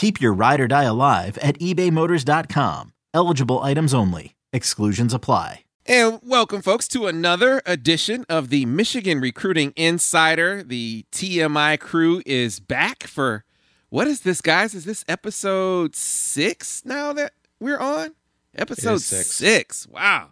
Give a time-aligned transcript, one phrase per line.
[0.00, 2.94] Keep your ride or die alive at ebaymotors.com.
[3.12, 4.34] Eligible items only.
[4.50, 5.64] Exclusions apply.
[5.84, 10.62] And welcome, folks, to another edition of the Michigan Recruiting Insider.
[10.62, 13.44] The TMI crew is back for
[13.90, 14.74] what is this, guys?
[14.74, 18.14] Is this episode six now that we're on?
[18.54, 19.26] Episode six.
[19.26, 19.86] six.
[19.86, 20.30] Wow.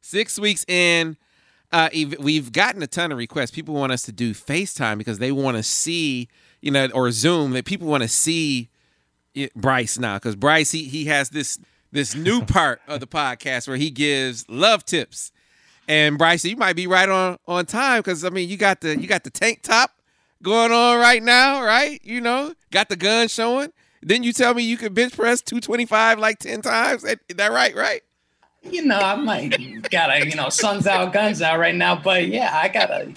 [0.00, 1.18] Six weeks in.
[1.70, 3.50] Uh, we've gotten a ton of requests.
[3.50, 6.28] People want us to do FaceTime because they want to see,
[6.62, 8.70] you know, or Zoom, that people want to see
[9.34, 11.58] it- Brice now because Brice he he has this
[11.92, 15.32] this new part of the podcast where he gives love tips.
[15.88, 18.98] And Brice, you might be right on on time because I mean you got the
[18.98, 19.92] you got the tank top
[20.42, 22.00] going on right now, right?
[22.04, 23.72] You know, got the gun showing.
[24.02, 27.04] Then you tell me you could bench press 225 like 10 times.
[27.04, 28.02] Is that right, right?
[28.62, 29.56] you know, I might
[29.90, 33.12] gotta, you know, suns out, guns out right now, but yeah, I got a,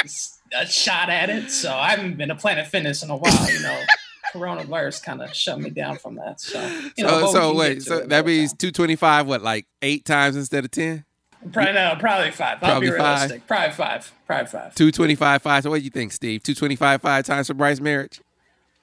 [0.57, 1.51] a shot at it.
[1.51, 3.79] So I haven't been to Planet Fitness in a while, you know.
[4.33, 6.39] Coronavirus kind of shut me down from that.
[6.39, 6.61] So,
[6.97, 8.57] you know, so so wait, so that means time.
[8.57, 11.05] 225 what like 8 times instead of 10?
[11.51, 12.57] probably no, probably five.
[12.61, 13.47] I'll Probably be five.
[13.47, 14.11] Probably five.
[14.25, 14.75] Probably five.
[14.75, 15.63] 225 5.
[15.63, 16.41] So what do you think, Steve?
[16.43, 18.19] 225 5 times for Brice Marich?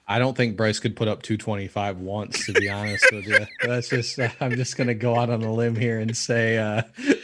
[0.07, 3.45] I don't think Brice could put up 225 once, to be honest with you.
[3.63, 6.81] That's just, I'm just going to go out on a limb here and say, uh,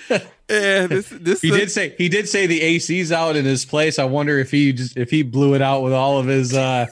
[0.49, 3.99] Yeah, this this he did say, he did say the AC's out in his place.
[3.99, 6.85] I wonder if he just, if he blew it out with all of his, uh,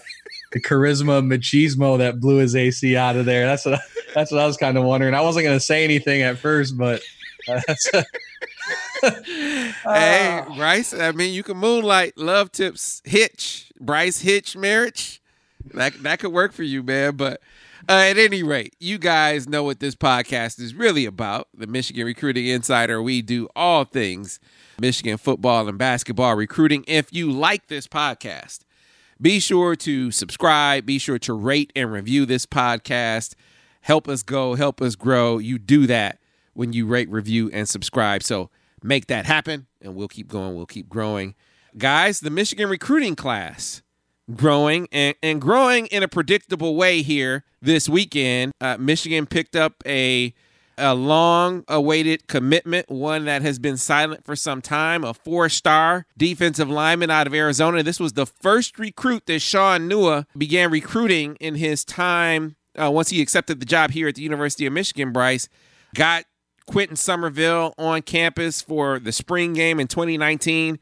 [0.56, 3.46] the charisma machismo that blew his AC out of there.
[3.46, 3.82] That's what,
[4.14, 5.14] that's what I was kind of wondering.
[5.14, 7.02] I wasn't going to say anything at first, but
[7.50, 7.60] uh,
[9.84, 15.20] Hey, Brice, I mean, you can moonlight love tips hitch, Brice hitch Marich.
[15.74, 17.18] That that could work for you, man.
[17.18, 17.42] But
[17.90, 21.50] uh, at any rate, you guys know what this podcast is really about.
[21.54, 23.02] The Michigan Recruiting Insider.
[23.02, 24.40] We do all things
[24.80, 26.86] Michigan football and basketball recruiting.
[26.88, 28.60] If you like this podcast,
[29.22, 30.86] be sure to subscribe.
[30.86, 33.36] Be sure to rate and review this podcast.
[33.82, 35.38] Help us go, help us grow.
[35.38, 36.20] You do that
[36.54, 38.24] when you rate, review, and subscribe.
[38.24, 38.50] So
[38.82, 40.56] make that happen, and we'll keep going.
[40.56, 41.36] We'll keep growing.
[41.78, 43.82] Guys, the Michigan recruiting class
[44.34, 48.54] growing and, and growing in a predictable way here this weekend.
[48.60, 50.34] Uh, Michigan picked up a
[50.78, 56.06] a long awaited commitment, one that has been silent for some time, a four star
[56.18, 57.84] defensive lineman out of Arizona.
[57.84, 63.10] This was the first recruit that Sean Nua began recruiting in his time uh, once
[63.10, 65.12] he accepted the job here at the University of Michigan.
[65.12, 65.48] Brice
[65.94, 66.26] got
[66.68, 70.80] Quintin Somerville on campus for the spring game in 2019.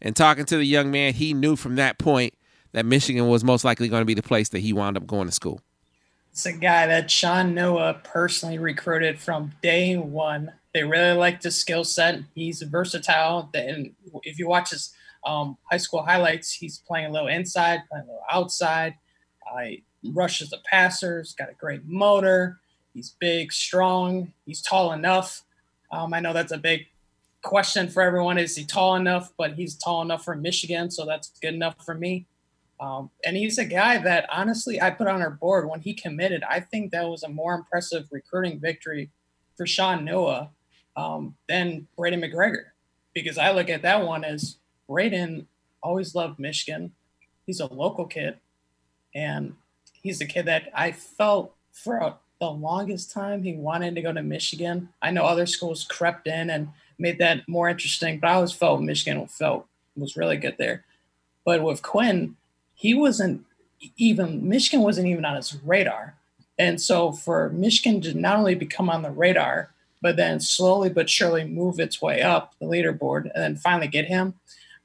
[0.00, 2.34] And talking to the young man, he knew from that point
[2.72, 5.26] that Michigan was most likely going to be the place that he wound up going
[5.26, 5.60] to school.
[6.34, 10.50] It's a guy that Shaun Nua personally recruited from day one.
[10.72, 12.18] They really liked his skill set.
[12.34, 13.48] He's versatile.
[13.54, 13.92] And
[14.24, 14.92] if you watch his
[15.24, 18.96] um, high school highlights, he's playing a little inside, playing a little outside.
[19.48, 22.58] Uh, he rushes the passers, got a great motor.
[22.94, 24.32] He's big, strong.
[24.44, 25.44] He's tall enough.
[25.92, 26.88] Um, I know that's a big
[27.42, 28.38] question for everyone.
[28.38, 29.32] Is he tall enough?
[29.38, 32.26] But he's tall enough for Michigan, so that's good enough for me.
[32.84, 36.42] Um, and he's a guy that honestly I put on our board when he committed.
[36.42, 39.10] I think that was a more impressive recruiting victory
[39.56, 40.50] for Shaun Nua
[40.94, 42.64] um, than Braden McGregor
[43.14, 44.56] because I look at that one as
[44.86, 45.46] Braden
[45.82, 46.92] always loved Michigan.
[47.46, 48.36] He's a local kid,
[49.14, 49.54] and
[49.94, 54.22] he's a kid that I felt for the longest time he wanted to go to
[54.22, 54.90] Michigan.
[55.00, 58.82] I know other schools crept in and made that more interesting, but I always felt
[58.82, 59.66] Michigan felt
[59.96, 60.84] was really good there.
[61.46, 62.36] But with Quinn,
[62.74, 63.44] he wasn't
[63.96, 66.14] even Michigan wasn't even on his radar.
[66.58, 71.10] And so for Michigan to not only become on the radar, but then slowly but
[71.10, 74.34] surely move its way up the leaderboard and then finally get him,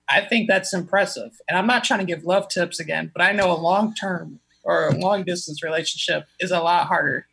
[0.07, 1.39] I think that's impressive.
[1.47, 4.39] And I'm not trying to give love tips again, but I know a long term
[4.63, 7.27] or a long distance relationship is a lot harder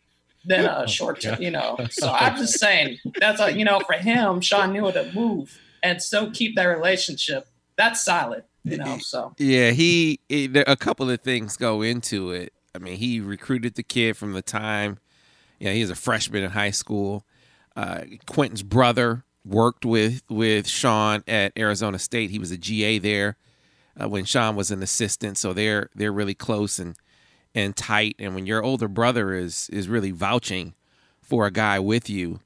[0.44, 1.76] than a oh, short term, you know.
[1.90, 6.02] So I'm just saying that's a, you know, for him, Shaun Nua to move and
[6.02, 7.48] still keep that relationship.
[7.76, 8.98] That's solid, you know.
[8.98, 12.52] So Yeah, he it, a couple of things go into it.
[12.74, 14.98] I mean, he recruited the kid from the time,
[15.58, 17.24] you know, he was a freshman in high school.
[17.74, 22.30] Uh, Quintin's brother worked with with Shaun at Arizona State.
[22.30, 23.36] He was a GA there
[24.00, 26.96] uh, when Shaun was an assistant, so they're they're really close and
[27.54, 28.16] and tight.
[28.18, 30.74] And when your older brother is is really vouching
[31.20, 32.40] for a guy with you,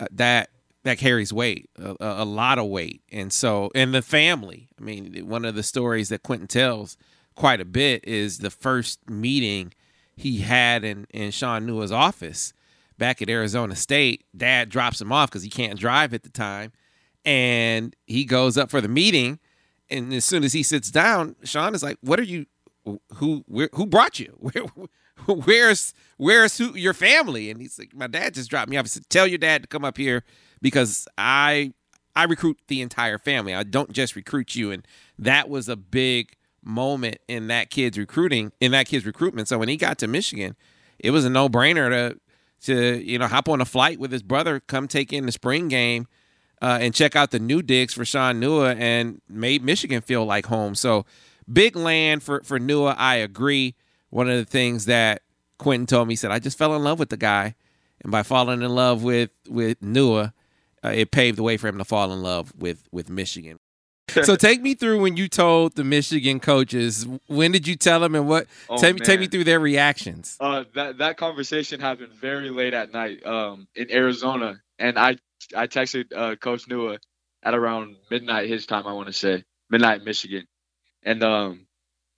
[0.00, 0.50] uh, that
[0.88, 3.02] that carries weight, a, a, lot of weight.
[3.12, 4.68] And so, and the family.
[4.80, 6.96] I mean, one of the stories that Quintin tells
[7.34, 9.72] quite a bit is the first meeting
[10.16, 12.52] he had in in Shaun Nua's office
[12.98, 14.24] back at Arizona State.
[14.36, 16.72] Dad drops him off because he can't drive at the time,
[17.24, 19.38] and he goes up for the meeting.
[19.90, 22.46] And as soon as he sits down, Shaun is like, "What are you?
[23.14, 23.44] Who?
[23.46, 24.36] Where, who brought you?
[24.38, 24.64] Where,
[25.26, 28.90] where's where's who your family?" And he's like, "My dad just dropped me off." He
[28.90, 30.24] said, "Tell your dad to come up here
[30.60, 31.72] because I
[32.16, 33.54] I recruit the entire family.
[33.54, 34.86] I don't just recruit you." And
[35.18, 39.48] that was a big moment in that kid's recruiting in that kid's recruitment.
[39.48, 40.56] So when he got to Michigan,
[40.98, 42.20] it was a no brainer to
[42.60, 45.68] to you know hop on a flight with his brother, come take in the spring
[45.68, 46.06] game,
[46.60, 50.46] uh, and check out the new digs for Shaun Nua, and made Michigan feel like
[50.46, 50.74] home.
[50.74, 51.06] So
[51.50, 52.94] big land for for Nua.
[52.98, 53.74] I agree.
[54.10, 55.22] One of the things that
[55.58, 57.54] Quintin told me he said, I just fell in love with the guy,
[58.02, 60.32] and by falling in love with with Nua,
[60.84, 63.58] uh, it paved the way for him to fall in love with with Michigan.
[64.22, 67.06] so take me through when you told the Michigan coaches.
[67.26, 68.46] When did you tell them, and what?
[68.68, 70.36] Oh, take me take me through their reactions.
[70.40, 75.18] Uh, that that conversation happened very late at night, um, in Arizona, and I
[75.54, 76.98] I texted uh, Coach Nua
[77.42, 78.86] at around midnight his time.
[78.86, 80.46] I want to say midnight Michigan,
[81.02, 81.66] and um,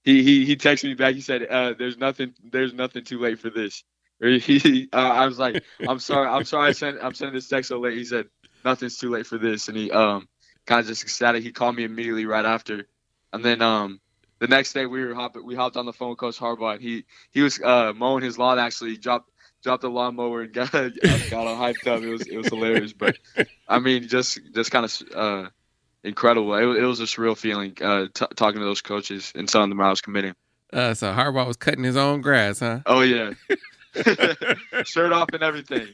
[0.05, 1.15] he he he texted me back.
[1.15, 3.83] He said, uh, "There's nothing there's nothing too late for this."
[4.23, 7.49] Or he, uh, I was like, "I'm sorry, I'm sorry, I sent I'm sending this
[7.49, 8.27] text so late." He said,
[8.65, 10.29] "Nothing's too late for this," and he um
[10.67, 11.43] kind of just ecstatic.
[11.43, 12.87] He called me immediately right after,
[13.33, 14.01] and then um
[14.41, 16.75] the next day we were hop- we hopped on the phone with Coach Harbaugh.
[16.75, 19.31] And he he was uh, mowing his lawn actually dropped
[19.63, 22.03] dropped the lawnmower and got got all hyped up.
[22.03, 23.17] It was it was hilarious, but
[23.69, 25.49] I mean just just kind of uh,
[26.03, 26.55] incredible.
[26.55, 29.81] It, it was a surreal feeling uh, t- talking to those coaches and telling them
[29.81, 30.35] I was committing.
[30.73, 32.81] Uh, so Harbaugh was cutting his own grass, huh?
[32.87, 33.33] Oh yeah,
[34.85, 35.89] shirt off and everything.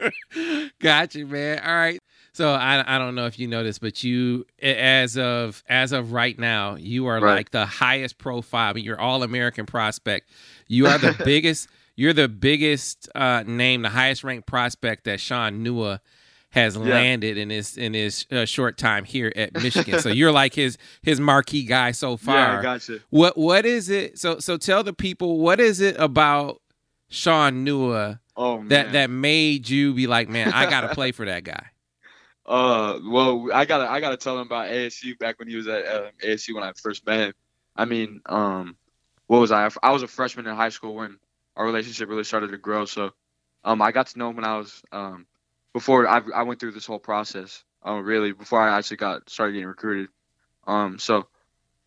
[0.80, 1.60] Got you, man.
[1.64, 2.00] All right.
[2.34, 6.12] So I I don't know if you know this, but you as of as of
[6.12, 7.36] right now, you are Right.
[7.36, 8.70] like the highest profile.
[8.70, 10.30] I mean, you're all American prospect.
[10.68, 11.68] You are the biggest.
[11.94, 16.00] You're the biggest uh, name, the highest ranked prospect that Shaun Nua
[16.48, 16.82] has Yeah.
[16.84, 20.00] landed in his in his uh, short time here at Michigan.
[20.00, 22.54] so you're like his his marquee guy so far.
[22.56, 23.00] Yeah, gotcha.
[23.10, 24.18] What what is it?
[24.18, 26.62] So so tell the people what is it about
[27.12, 28.68] Shaun Nua Oh man.
[28.68, 31.66] that that made you be like, man, I gotta play for that guy.
[32.44, 35.86] Uh, well, I gotta I gotta tell him about ASU back when he was at
[35.86, 37.32] uh, ASU when I first met him.
[37.76, 38.76] I mean, um,
[39.28, 39.70] what was I?
[39.80, 41.18] I was a freshman in high school when
[41.56, 42.84] our relationship really started to grow.
[42.84, 43.12] So,
[43.62, 45.24] um, I got to know him when I was um
[45.72, 47.62] before I I went through this whole process.
[47.84, 50.08] Um, really before I actually got started getting recruited.
[50.66, 51.28] Um, so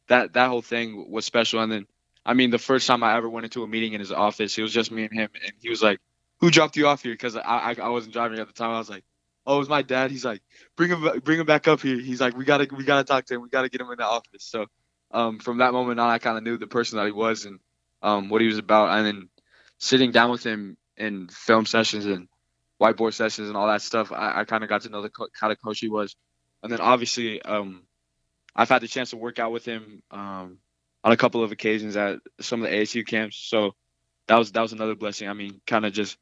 [0.07, 1.61] that that whole thing was special.
[1.61, 1.85] And then,
[2.25, 4.61] I mean, the first time I ever went into a meeting in his office, it
[4.61, 5.99] was just me and him, and he was like,
[6.39, 8.71] "Who dropped you off here?" Because I, I I wasn't driving at the time.
[8.71, 9.03] I was like
[9.45, 10.11] oh, it was my dad.
[10.11, 10.41] He's like,
[10.75, 11.99] bring him, bring him back up here.
[11.99, 13.41] He's like, we gotta, we gotta talk to him.
[13.41, 14.43] We gotta get him in the office.
[14.43, 14.65] So,
[15.11, 17.59] um, from that moment on, I kind of knew the person that he was and
[18.01, 18.97] um, what he was about.
[18.97, 19.29] And then
[19.77, 22.27] sitting down with him in film sessions and
[22.81, 25.27] whiteboard sessions and all that stuff, I, I kind of got to know the co-
[25.39, 26.15] kind of coach he was.
[26.63, 27.83] And then obviously, um,
[28.55, 30.57] I've had the chance to work out with him um,
[31.05, 33.37] on a couple of occasions at some of the ASU camps.
[33.37, 33.75] So
[34.27, 35.29] that was that was another blessing.
[35.29, 36.17] I mean, kind of just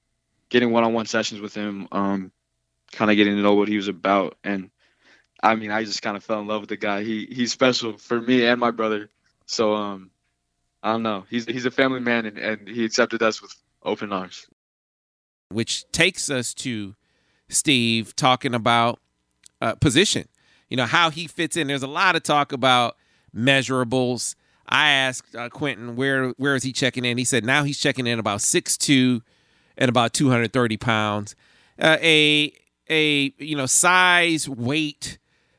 [0.49, 1.87] getting one-on-one sessions with him.
[1.91, 2.31] Um,
[2.93, 4.69] kind of getting to know what he was about and
[5.41, 7.97] i mean i just kind of fell in love with the guy he he's special
[7.97, 9.09] for me and my brother
[9.47, 10.11] so um
[10.83, 14.13] i don't know he's he's a family man and, and he accepted us with open
[14.13, 14.47] arms
[15.49, 16.95] Which takes us to
[17.49, 18.99] Steve talking about
[19.61, 20.27] uh, position.
[20.69, 21.67] You know how he fits in.
[21.67, 22.95] There's a lot of talk about
[23.35, 24.35] measurables.
[24.67, 27.17] I asked uh, Quintin where where is he checking in.
[27.17, 29.21] He said now he's checking in about 6'2",
[29.77, 31.35] and about two hundred thirty pounds.
[31.79, 32.53] Uh, a
[32.89, 35.17] a you know size weight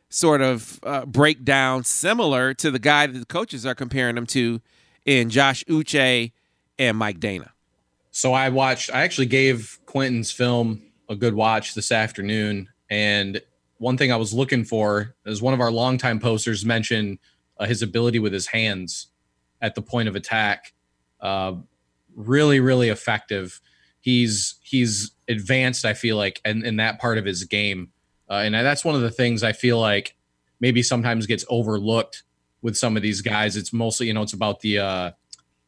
[0.09, 4.61] sort of uh, breakdown similar to the guy that the coaches are comparing him to
[5.05, 6.33] in Josh Uche
[6.79, 7.51] and Mike Danna.
[8.11, 8.91] So I watched.
[8.93, 13.43] I actually gave Quintin's film a good watch this afternoon, and
[13.79, 17.19] one thing I was looking for is one of our longtime posters mentioned
[17.59, 19.09] uh, his ability with his hands
[19.61, 20.73] at the point of attack.
[21.21, 21.55] Uh,
[22.15, 23.61] really, really effective.
[24.01, 25.85] He's he's advanced.
[25.85, 27.91] I feel like in, in that part of his game.
[28.29, 30.17] uh, and that's one of the things I feel like
[30.61, 32.23] maybe sometimes gets overlooked
[32.63, 33.57] with some of these guys.
[33.57, 35.11] It's mostly you know it's about the uh,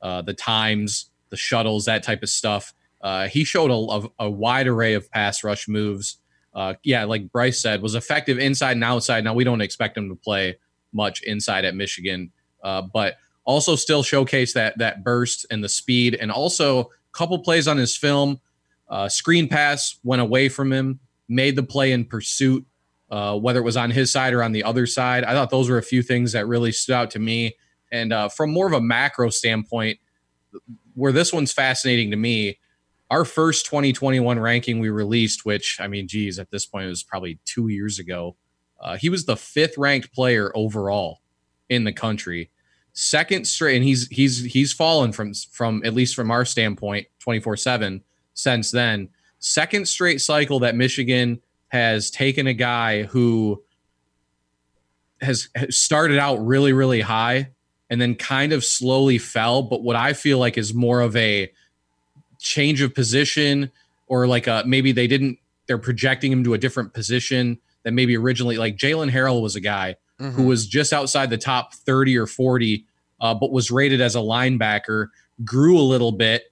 [0.02, 2.74] uh, the times, the shuttles, that type of stuff.
[3.00, 6.18] Uh, he showed a, a, a, wide array of pass rush moves.
[6.54, 9.22] Uh, yeah, like Brice said, was effective inside and outside.
[9.22, 10.58] Now we don't expect him to play
[10.96, 12.32] much inside at Michigan,
[12.64, 17.38] uh, but also still showcase that that burst and the speed, and also a couple
[17.38, 18.40] plays on his film.
[18.88, 20.98] Uh, screen pass went away from him,
[21.28, 22.64] made the play in pursuit,
[23.10, 25.24] uh, whether it was on his side or on the other side.
[25.24, 27.56] I thought those were a few things that really stood out to me.
[27.92, 29.98] And uh, from more of a macro standpoint,
[30.94, 32.58] where this one's fascinating to me,
[33.10, 37.02] our first 2021 ranking we released, which I mean, geez, at this point it was
[37.02, 38.36] probably two years ago.
[38.80, 41.20] Uh, he was the fifth ranked player overall
[41.68, 42.50] in the country,
[42.92, 47.56] second straight, and he's he's he's fallen from from at least from our standpoint 24
[47.56, 48.02] seven
[48.34, 49.08] since then.
[49.38, 53.62] Second straight cycle that Michigan has taken a guy who
[55.20, 57.50] has, has started out really really high
[57.90, 59.62] and then kind of slowly fell.
[59.62, 61.50] But what I feel like is more of a
[62.38, 63.70] change of position
[64.08, 68.16] or like a maybe they didn't they're projecting him to a different position than maybe
[68.16, 70.32] originally like Jaylen Harrell was a guy mm-hmm.
[70.32, 72.84] who was just outside the top 30 or 40
[73.20, 75.08] uh, but was rated as a linebacker
[75.44, 76.44] grew a little bit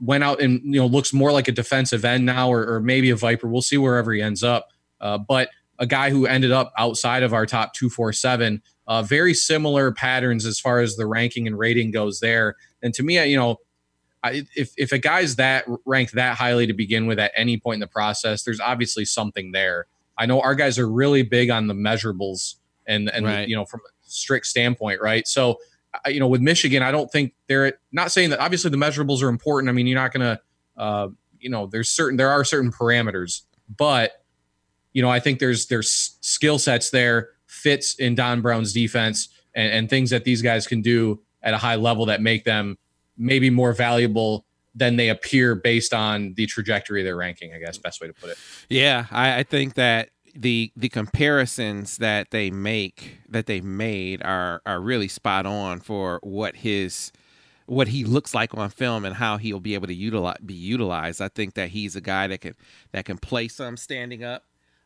[0.00, 3.10] went out and you know looks more like a defensive end now or, or maybe
[3.10, 4.68] a viper we'll see wherever he ends up
[5.00, 9.92] uh, but a guy who ended up outside of our top 247 uh, very similar
[9.92, 12.54] patterns as far as the ranking and rating goes there.
[12.82, 13.56] And to me, you know,
[14.24, 17.80] if if a guy's that ranked that highly to begin with at any point in
[17.80, 19.86] the process, there's obviously something there.
[20.18, 22.54] I know our guys are really big on the measurables
[22.86, 23.48] and and right.
[23.48, 25.26] you know from a strict standpoint, right?
[25.26, 25.58] So
[26.06, 29.28] you know with Michigan, I don't think they're not saying that obviously the measurables are
[29.28, 29.68] important.
[29.68, 30.40] I mean, you're not gonna
[30.76, 31.08] uh,
[31.38, 33.42] you know there's certain there are certain parameters,
[33.76, 34.22] but
[34.92, 39.72] you know I think there's there's skill sets there fits in Don Brown's defense and,
[39.72, 42.78] and things that these guys can do at a high level that make them
[43.16, 44.45] maybe more valuable
[44.76, 47.52] than they appear based on the trajectory of their ranking.
[47.54, 48.38] I guess best way to put it.
[48.68, 54.62] Yeah, I, I think that the the comparisons that they make that they made are
[54.66, 57.10] are really spot on for what his
[57.64, 61.20] what he looks like on film and how he'll be able to utilize be utilized.
[61.20, 62.54] I think that he's a guy that can
[62.92, 64.44] that can play some standing up.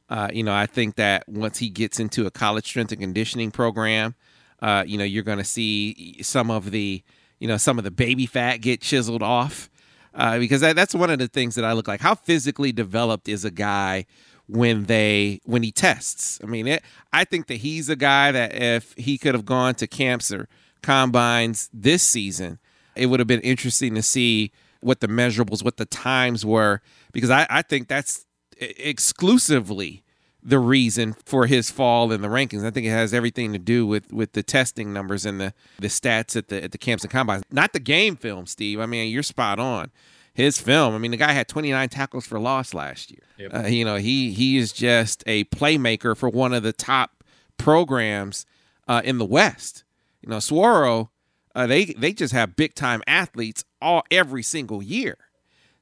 [0.09, 3.53] Uh, you know, I think that once he gets into a college strength and conditioning
[3.53, 4.17] program,
[4.61, 7.03] uh, you know, you're going to see some of the,
[7.39, 9.71] you know, some of the baby fat get chiseled off.
[10.15, 12.01] Uh, because that, that's one of the things that I look like.
[12.01, 14.07] How physically developed is a guy
[14.49, 16.41] when they when he tests?
[16.43, 19.75] I mean, it, I think that he's a guy that if he could have gone
[19.77, 20.49] to camps or
[20.83, 22.59] combines this season,
[22.97, 26.81] it would have been interesting to see what the measurables, what the times were,
[27.13, 28.27] because I, I think that's
[28.59, 30.03] exclusively
[30.43, 32.65] the reason for his fall in the rankings.
[32.65, 35.89] I think it has everything to do with with the testing numbers and the the
[35.89, 37.43] stats at the at the camps and combines.
[37.51, 38.81] Not the game film, Steve.
[38.81, 39.91] I mean, you're spot on.
[40.33, 40.95] His film.
[40.95, 43.21] I mean, the guy had 29 tackles for loss last year.
[43.37, 43.55] Yep.
[43.55, 47.25] Uh, you know, he he is just a playmaker for one of the top
[47.59, 48.47] programs
[48.89, 49.85] uh, in the West.
[50.23, 51.11] You know, Saguaro,
[51.55, 55.19] uh, they they just have big time athletes all every single year.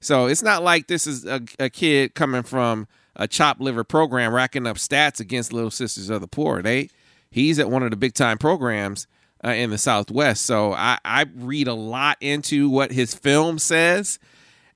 [0.01, 2.87] So it's not like this is a, a kid coming from
[3.19, 6.63] a chop liver program racking up stats against Little Sisters of the Poor.
[6.63, 6.89] They
[7.31, 9.07] he's at one of the big time programs
[9.45, 10.47] uh, in the Southwest.
[10.47, 14.19] So I, I read a lot into what his film says.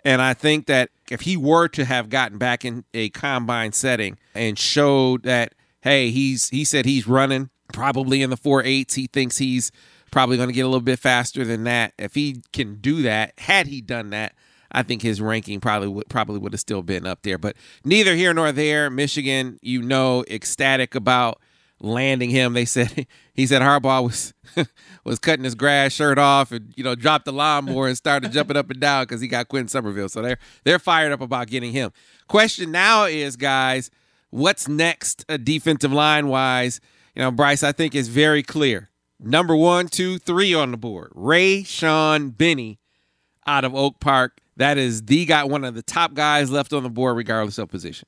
[0.05, 4.19] And I think that if he were to have gotten back in a combine setting
[4.35, 8.95] and showed that, hey, he's he said he's running probably in the four eights.
[8.95, 9.71] He thinks he's
[10.11, 11.93] probably going to get a little bit faster than that.
[11.99, 14.35] If he can do that, had he done that,
[14.73, 17.39] I think his ranking probably would probably would have still been up there.
[17.39, 18.91] But neither here nor there.
[18.91, 21.41] Michigan, you know, ecstatic about
[21.83, 22.55] landing him.
[22.55, 24.35] They said he said Harbaugh was
[25.05, 28.57] was cutting his grass shirt off and you know dropped the lawnmower and started jumping
[28.57, 30.09] up and down because he got Quinn Somerville.
[30.09, 31.93] So they're they're fired up about getting him.
[32.29, 33.91] Question now is, guys,
[34.31, 36.81] what's next uh, defensive line wise?
[37.15, 38.89] You know, Brice, I think is very clear.
[39.21, 41.13] Number one, two, three on the board.
[41.15, 42.81] Rayshaun Benny
[43.47, 44.41] out of Oak Park.
[44.57, 47.69] That is the guy, one of the top guys left on the board, regardless of
[47.69, 48.07] position.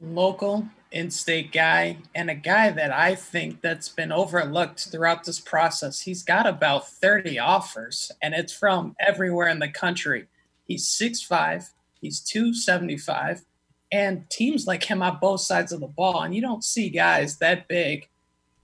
[0.00, 6.00] Local in-state guy and a guy that I think that's been overlooked throughout this process.
[6.00, 10.26] He's got about 30 offers, and it's from everywhere in the country.
[10.66, 11.70] He's 6'5,
[12.00, 13.42] he's 275,
[13.92, 16.22] and teams like him on both sides of the ball.
[16.22, 18.08] And you don't see guys that big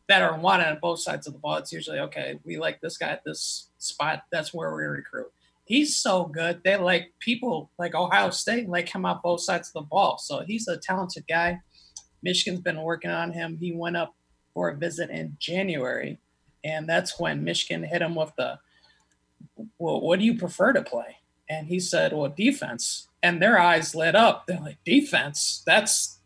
[0.09, 1.57] that are wanted on both sides of the ball.
[1.57, 5.34] It's usually okay, we like this guy at this spot, that's where we recruit
[5.65, 6.61] he's so good.
[6.65, 10.19] They like people like Ohio State like him on both sides of the ball.
[10.19, 11.61] So he's a talented guy.
[12.23, 13.59] Michigan's been working on him.
[13.59, 14.15] He went up
[14.55, 16.19] for a visit in January,
[16.63, 18.59] and that's when Michigan hit him with the,
[19.79, 21.17] well, what do you prefer to play?
[21.49, 23.09] And he said, well, defense.
[23.23, 24.47] And their eyes lit up.
[24.47, 25.63] They're like, defense?
[25.67, 26.21] That's,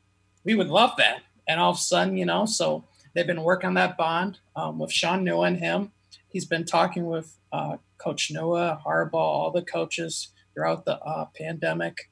[0.45, 1.23] we would love that.
[1.49, 4.78] And all of a sudden, you know, so they've been working on that bond um,
[4.78, 5.92] with Shaun Nua and him.
[6.28, 12.10] He's been talking with uh, Coach Nua, Harbaugh, all the coaches throughout the uh, pandemic.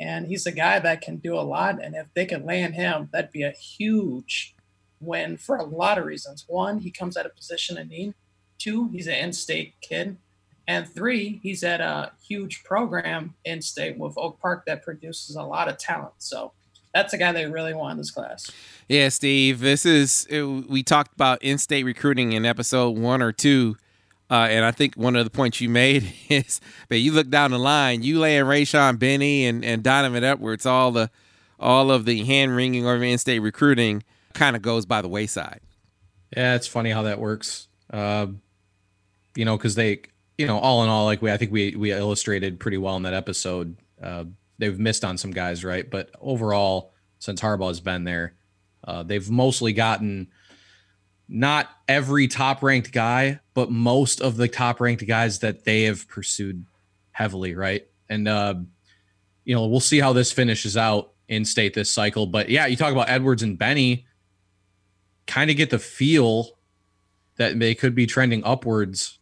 [0.00, 1.82] And he's a guy that can do a lot.
[1.82, 4.54] And if they can land him, that'd be a huge
[5.00, 6.44] win for a lot of reasons.
[6.46, 8.14] One, he comes at a position of need.
[8.58, 10.16] Two, he's an in-state kid.
[10.66, 15.42] And three, he's at a huge program in state with Oak Park that produces a
[15.42, 16.14] lot of talent.
[16.18, 16.52] So
[16.92, 18.50] that's a guy they really want in this class.
[18.88, 19.60] Yeah, Steve.
[19.60, 23.76] This is we talked about in-state recruiting in episode one or two,
[24.30, 27.50] uh, and I think one of the points you made is, but you look down
[27.50, 31.10] the line, you laying Rayshaun Benny and and Donovan Edwards, all the
[31.58, 35.60] all of the hand wringing over in-state recruiting kind of goes by the wayside.
[36.36, 37.68] Yeah, it's funny how that works.
[37.92, 38.28] Uh,
[39.34, 40.02] you know, because they,
[40.36, 43.02] you know, all in all, like we, I think we we illustrated pretty well in
[43.04, 43.76] that episode.
[44.02, 44.24] Uh,
[44.58, 45.88] they've missed on some guys, right?
[45.88, 48.34] But overall, since Harbaugh's been there,
[48.84, 50.28] uh, they've mostly gotten
[51.28, 56.08] not every top ranked guy, but most of the top ranked guys that they have
[56.08, 56.64] pursued
[57.12, 57.86] heavily, right?
[58.08, 58.54] And uh,
[59.44, 62.26] you know, we'll see how this finishes out in state this cycle.
[62.26, 64.06] But yeah, you talk about Edwards and Benny,
[65.26, 66.58] kind of get the feel
[67.36, 69.18] that they could be trending upwards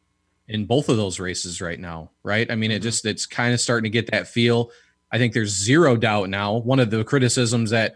[0.48, 2.50] in both of those races right now, right?
[2.50, 4.70] I mean, it just it's kind of starting to get that feel.
[5.10, 6.56] I think there's zero doubt now.
[6.56, 7.94] One of the criticisms that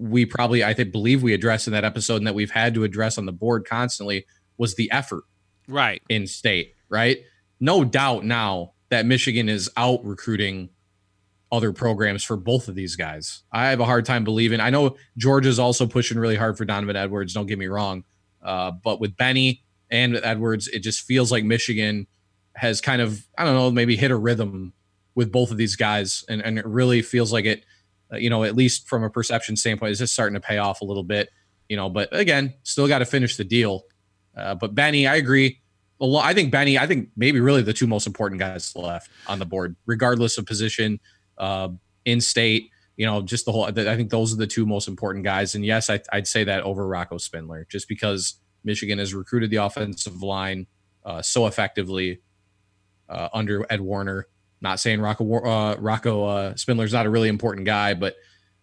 [0.00, 2.84] we probably I think believe we addressed in that episode and that we've had to
[2.84, 4.26] address on the board constantly
[4.56, 5.24] was the effort
[5.68, 7.18] right in state, right?
[7.60, 10.70] No doubt now that Michigan is out recruiting
[11.52, 13.42] other programs for both of these guys.
[13.52, 14.60] I have a hard time believing.
[14.60, 17.34] I know Georgia's also pushing really hard for Donovan Edwards.
[17.34, 18.04] Don't get me wrong,
[18.42, 22.06] uh, but with Benny and with Edwards, it just feels like Michigan
[22.54, 24.72] has kind of I don't know maybe hit a rhythm
[25.14, 27.64] with both of these guys, and and it really feels like it.
[28.12, 30.80] Uh, you know, at least from a perception standpoint, is just starting to pay off
[30.80, 31.30] a little bit.
[31.68, 33.84] You know, but again, still got to finish the deal.
[34.36, 35.60] Uh, but Benny, I agree.
[36.00, 39.38] Lot, I think Benny, I think maybe really the two most important guys left on
[39.38, 40.98] the board, regardless of position
[41.38, 41.68] uh,
[42.04, 42.70] in state.
[42.96, 43.64] You know, just the whole.
[43.64, 45.54] I think those are the two most important guys.
[45.54, 49.56] And yes, I, would say that over Rocco Spindler, just because Michigan has recruited the
[49.56, 50.66] offensive line
[51.04, 52.20] uh, so effectively
[53.08, 54.26] uh, under Ed Warinner.
[54.60, 58.16] Not saying Rocco uh, Rocco uh, Spindler's not a really important guy, but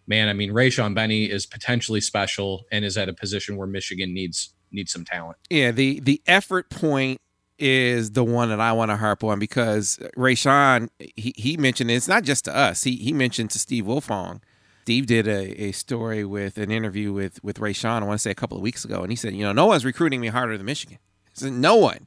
[0.06, 4.14] man, I mean, Rayshaun Benny is potentially special and is at a position where Michigan
[4.14, 5.38] needs needs some talent.
[5.50, 7.20] Yeah, the the effort point
[7.58, 11.94] is the one that I want to harp on because Rayshaun, he, he mentioned it.
[11.94, 12.84] it's not just to us.
[12.84, 14.40] He he mentioned to Steve Wiltfong.
[14.82, 18.30] Steve did a, a story with an interview with with Rayshaun, I want to say
[18.30, 20.56] a couple of weeks ago, and he said, you know, no one's recruiting me harder
[20.56, 20.98] than Michigan.
[21.34, 22.06] Said, no one.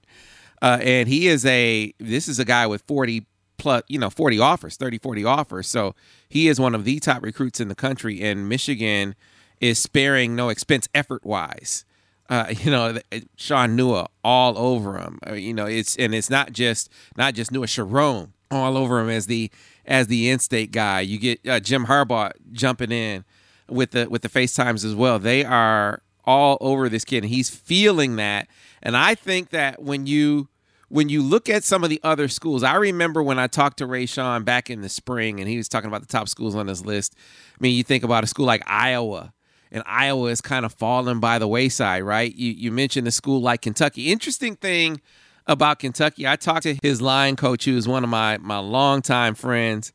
[0.62, 3.26] Uh, and he is a this is a guy with 40
[3.62, 5.68] plus, you know, 40 offers, 30, 40 offers.
[5.68, 5.96] So
[6.28, 9.16] he is one of the top recruits in the country, and Michigan
[9.60, 11.86] is sparing no expense effort wise
[12.32, 12.98] uh, you know,
[13.36, 15.20] Shaun Nua all over him.
[15.36, 19.28] You know, it's and it's not just not just Nua Sherrone all over him as
[19.28, 19.52] the
[19.86, 21.02] as the in-state guy.
[21.02, 23.26] You get uh, Jim Harbaugh jumping in
[23.70, 25.20] with the with the FaceTimes as well.
[25.20, 28.48] They are all over this kid, and he's feeling that.
[28.82, 30.48] And I think that when you
[30.92, 33.88] when you look at some of the other schools, I remember when I talked to
[33.88, 36.86] Rayshaun back in the spring, and he was talking about the top schools on his
[36.86, 37.16] list.
[37.54, 39.34] I mean, you think about a school like Iowa
[39.72, 42.34] and Iowa is kind of fallen by the wayside, right?
[42.36, 44.12] You you mentioned a school like Kentucky.
[44.12, 45.02] Interesting thing
[45.48, 49.36] about Kentucky, I talked to his line coach, who is one of my my longtime
[49.36, 49.94] friends.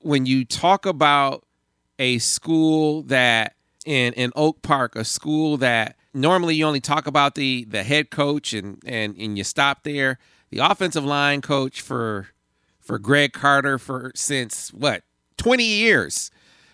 [0.00, 1.44] When you talk about
[1.98, 3.54] a school that
[3.90, 8.10] in in Oak Park, a school that normally you only talk about the the head
[8.10, 10.18] coach and and and you stop there.
[10.50, 12.28] The offensive line coach for
[12.78, 15.02] for Greg Carter for since what
[15.38, 16.30] 20 years.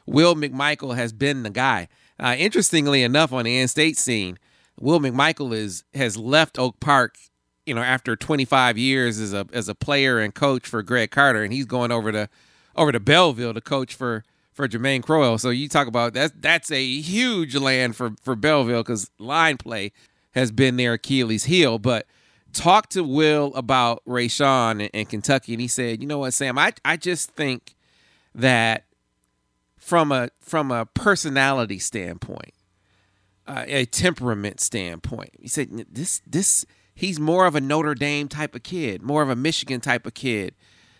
[0.08, 1.88] Will McMichael has been the guy.
[2.20, 4.38] Uh, interestingly enough, on the in-state scene,
[4.78, 7.16] Will McMichael is has left Oak Park,
[7.64, 11.42] you know, after 25 years as a as a player and coach for Greg Carter,
[11.42, 12.28] and he's going over to
[12.76, 14.22] over to Belleville to coach for
[14.56, 15.36] for Jermaine Crowell.
[15.36, 19.92] So you talk about that's that's a huge land for for Belleville because line play
[20.32, 21.78] has been their Achilles heel.
[21.78, 22.06] But
[22.54, 26.58] talk to Will about Rayshaun and, and Kentucky, and he said, you know what, Sam,
[26.58, 27.76] I I just think
[28.34, 28.86] that
[29.76, 32.54] from a from a personality standpoint,
[33.46, 35.30] uh, a temperament standpoint.
[35.38, 36.64] He said this this
[36.94, 40.14] he's more of a Notre Dame type of kid, more of a Michigan type of
[40.14, 40.54] kid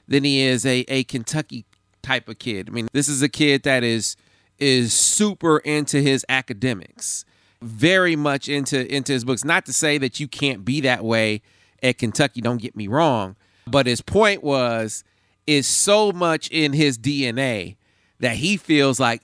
[0.07, 1.65] than he is a a Kentucky
[2.07, 2.69] type of kid.
[2.69, 4.17] I mean, this is a kid that is
[4.59, 7.25] is super into his academics,
[7.61, 9.45] very much into into his books.
[9.45, 11.43] Not to say that you can't be that way
[11.83, 15.05] at Kentucky, don't get me wrong, but his point was
[15.47, 17.77] is so much in his DNA
[18.19, 19.23] that he feels like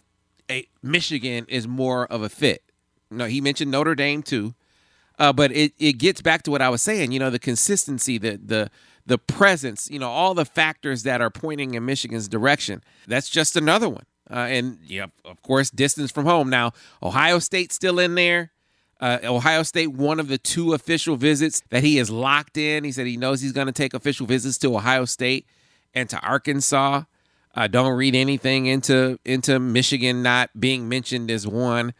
[0.50, 2.62] a, Michigan is more of a fit.
[3.10, 4.54] No, he mentioned Notre Dame too.
[5.18, 8.18] Uh, but it, it gets back to what I was saying, you know, the consistency,
[8.18, 8.70] the the
[9.06, 12.82] the presence, you know, all the factors that are pointing in Michigan's direction.
[13.06, 14.04] That's just another one.
[14.30, 16.48] Uh, and yeah, of course, distance from home.
[16.48, 18.52] Now, Ohio State's still in there.
[19.00, 22.84] Uh, Ohio State, one of the two official visits that he is locked in.
[22.84, 25.46] He said he knows he's going to take official visits to Ohio State
[25.92, 27.02] and to Arkansas.
[27.54, 31.92] Uh, don't read anything into into Michigan not being mentioned as one.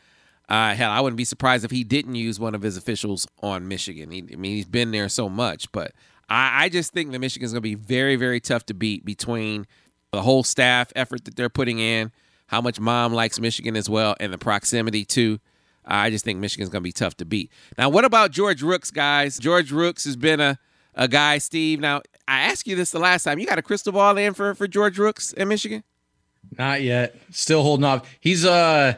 [0.49, 3.69] Uh, hell, I wouldn't be surprised if he didn't use one of his officials on
[3.69, 4.11] Michigan.
[4.11, 5.93] He, I mean, he's been there so much, but
[6.29, 9.67] I, I just think that Michigan's going to be very, very tough to beat between
[10.13, 12.13] the whole staff effort that they're putting in,
[12.47, 15.41] how much mom likes Michigan as well, and the proximity too.
[15.85, 17.51] I just think Michigan's going to be tough to beat.
[17.77, 19.39] Now, what about George Rooks, guys?
[19.39, 20.59] George Rooks has been a,
[20.95, 21.81] a guy, Steve.
[21.81, 23.39] Now, I asked you this the last time.
[23.39, 25.83] You got a crystal ball in for, for George Rooks in Michigan?
[26.59, 27.17] Not yet.
[27.31, 28.09] Still holding off.
[28.21, 28.95] He's uh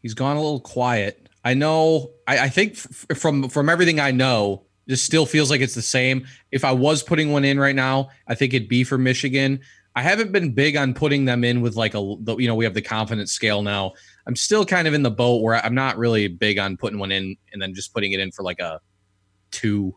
[0.00, 1.28] he's gone a little quiet.
[1.44, 2.10] I know.
[2.26, 5.80] I, I think f- from from everything I know, just still feels like it's the
[5.80, 6.26] same.
[6.50, 9.60] If I was putting one in right now, I think it'd be for Michigan.
[9.96, 12.74] I haven't been big on putting them in with like a you know we have
[12.74, 13.92] the confidence scale now.
[14.26, 17.10] I'm still kind of in the boat where I'm not really big on putting one
[17.10, 18.80] in and then just putting it in for like a
[19.50, 19.96] two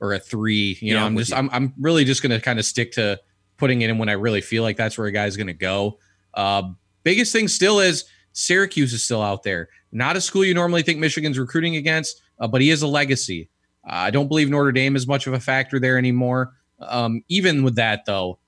[0.00, 0.78] or a three.
[0.80, 1.36] You Yeah, know, I'm just you.
[1.36, 3.18] I'm I'm really just gonna kind of stick to
[3.56, 5.98] putting it in when I really feel like that's where a guy's gonna go.
[6.34, 6.62] Uh,
[7.02, 9.68] biggest thing still is Syracuse is still out there.
[9.90, 13.50] Not a school you normally think Michigan's recruiting against, uh, but he is a legacy.
[13.88, 16.54] Uh, I don't believe Notre Dame is much of a factor there anymore.
[16.80, 18.38] Um, even with that, though,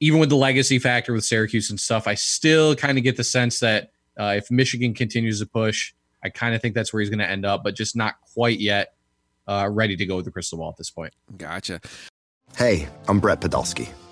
[0.00, 3.24] even with the legacy factor with Syracuse and stuff, I still kind of get the
[3.24, 7.10] sense that uh, if Michigan continues to push, I kind of think that's where he's
[7.10, 8.94] going to end up, but just not quite yet
[9.46, 11.12] uh, ready to go with the crystal ball at this point.
[11.36, 11.80] Gotcha.
[12.56, 13.88] Hey, I'm Brett Podolsky,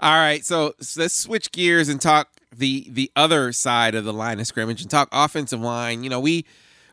[0.00, 4.12] All right, so, so let's switch gears and talk the the other side of the
[4.12, 6.04] line of scrimmage and talk offensive line.
[6.04, 6.44] You know, we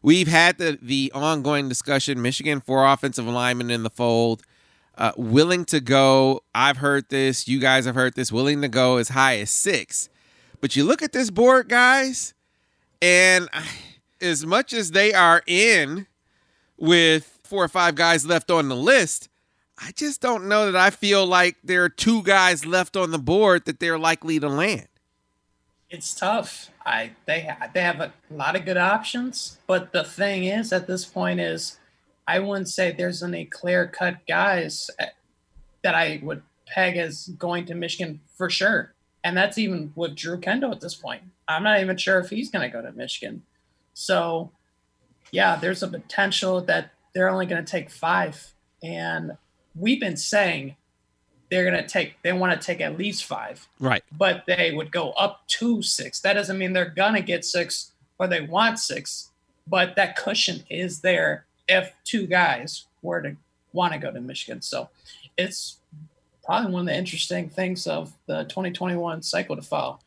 [0.01, 2.21] we've had the the ongoing discussion.
[2.21, 4.43] Michigan four offensive linemen in the fold,
[4.97, 6.41] uh, willing to go.
[6.55, 7.47] I've heard this.
[7.47, 8.31] You guys have heard this.
[8.31, 10.09] Willing to go as high as six.
[10.62, 12.33] But you look at this board, guys,
[13.01, 13.49] and
[14.21, 16.07] as much as they are in
[16.77, 19.29] with four or five guys left on the list,
[19.82, 23.20] I just don't know that I feel like there are two guys left on the
[23.20, 24.88] board that they're likely to land.
[25.89, 26.70] It's tough.
[26.86, 31.06] I they they have a lot of good options, but the thing is, at this
[31.06, 31.80] point, is
[32.28, 35.08] I wouldn't say there's any clear cut guys eh,
[35.84, 40.38] that I would peg as going to Michigan for sure, and that's even with Drew
[40.38, 41.24] Kendall at this point.
[41.48, 43.42] I'm not even sure if he's going to go to Michigan.
[43.96, 44.52] So,
[45.32, 49.38] yeah, there's a potential that they're only going to take five, and
[49.80, 50.76] we've been saying
[51.50, 54.04] they're going to take they want to take at least five Right.
[54.12, 56.20] but they would go up to six.
[56.20, 59.30] That doesn't mean they're gonna get six or they want six,
[59.65, 63.36] but that cushion is there if two guys were to
[63.74, 64.62] want to go to Michigan.
[64.62, 64.89] So
[65.38, 65.78] it's
[66.44, 70.00] probably one of the interesting things of the 2021 cycle to follow.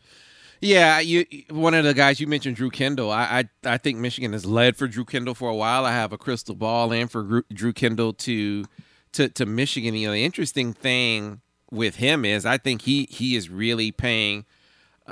[0.60, 3.10] Yeah, you one of the guys you mentioned, Drew Kendall.
[3.10, 5.84] I I, I think Michigan has led for Drew Kendall for a while.
[5.84, 8.64] I have a crystal ball in for Drew Kendall to
[9.12, 9.94] to to Michigan.
[9.94, 14.44] You know, the interesting thing with him is I think he he is really paying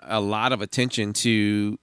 [0.03, 1.79] a lot of attention to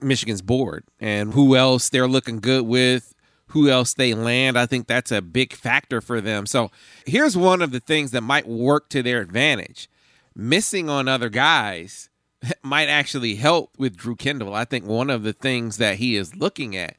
[0.00, 3.14] Michigan's board and who else they're looking good with,
[3.48, 4.58] who else they land.
[4.58, 6.46] I think that's a big factor for them.
[6.46, 6.70] So
[7.06, 9.88] here's one of the things that might work to their advantage.
[10.34, 12.10] Missing on other guys
[12.62, 14.54] might actually help with Drew Kendall.
[14.54, 16.96] I think one of the things that he is looking at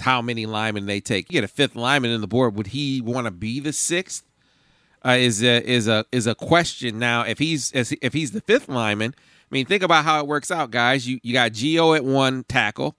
[0.00, 1.30] how many linemen they take.
[1.30, 2.54] You get a fifth lineman in the board.
[2.56, 4.24] Would he want to be the sixth?
[5.04, 7.22] Uh, is a is a is a question now.
[7.22, 10.70] If he's if he's the fifth lineman, I mean, think about how it works out,
[10.70, 11.06] guys.
[11.06, 12.96] You you got Geo at one tackle.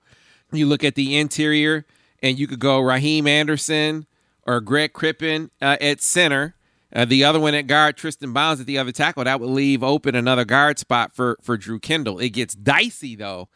[0.51, 1.85] You look at the interior,
[2.23, 4.07] and you could go Raheem Anderson
[4.47, 6.55] or Greg Crippen uh, at center.
[6.91, 9.25] Uh, the other one at guard, Tristan Bounds at the other tackle.
[9.25, 12.17] That would leave open another guard spot for for Drew Kendall.
[12.19, 13.49] It gets dicey though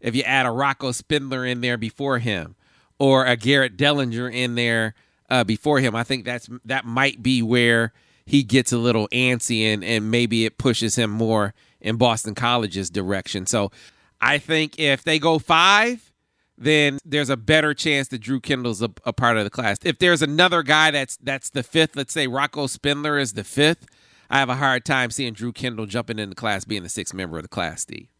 [0.00, 2.56] if you add a Rocco Spindler in there before him
[3.00, 4.94] or a Garrett Dellinger in there
[5.30, 5.96] uh, before him.
[5.96, 7.92] I think that's that might be where
[8.26, 12.90] he gets a little antsy and and maybe it pushes him more in Boston College's
[12.90, 13.46] direction.
[13.46, 13.72] So
[14.20, 16.12] I think if they go five,
[16.58, 19.78] then there's a better chance that Drew Kendall's a, a part of the class.
[19.82, 23.86] If there's another guy that's that's the fifth, let's say Rocco Spindler is the fifth,
[24.28, 27.14] I have a hard time seeing Drew Kendall jumping in the class being the sixth
[27.14, 28.10] member of the class, D.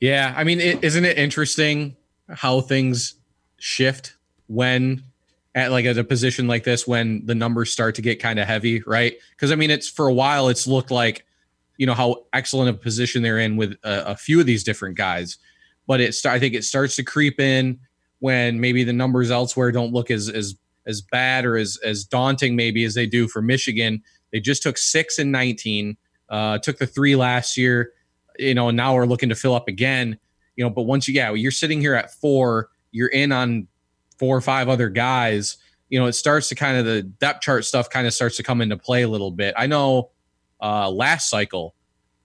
[0.00, 1.96] Yeah, I mean, is isn't it interesting
[2.28, 3.14] how things
[3.64, 4.14] shift
[4.46, 5.02] when
[5.54, 8.46] at like at a position like this when the numbers start to get kind of
[8.46, 9.14] heavy, right?
[9.30, 11.24] Because I mean, it's for a while it's looked like
[11.78, 14.96] you know how excellent a position they're in with a, a few of these different
[14.96, 15.38] guys,
[15.86, 17.80] but it's I think it starts to creep in
[18.18, 22.56] when maybe the numbers elsewhere don't look as as as bad or as as daunting
[22.56, 24.02] maybe as they do for Michigan.
[24.30, 25.96] They just took six and nineteen,
[26.28, 27.92] uh, took the three last year
[28.38, 30.18] you know, and now we're looking to fill up again,
[30.56, 33.66] you know, but once you, yeah, you're sitting here at four, you're in on
[34.18, 35.56] four or five other guys,
[35.88, 38.42] you know, it starts to kind of the depth chart stuff kind of starts to
[38.42, 39.52] come into play a little bit.
[39.56, 40.10] I know
[40.62, 41.74] uh, last cycle,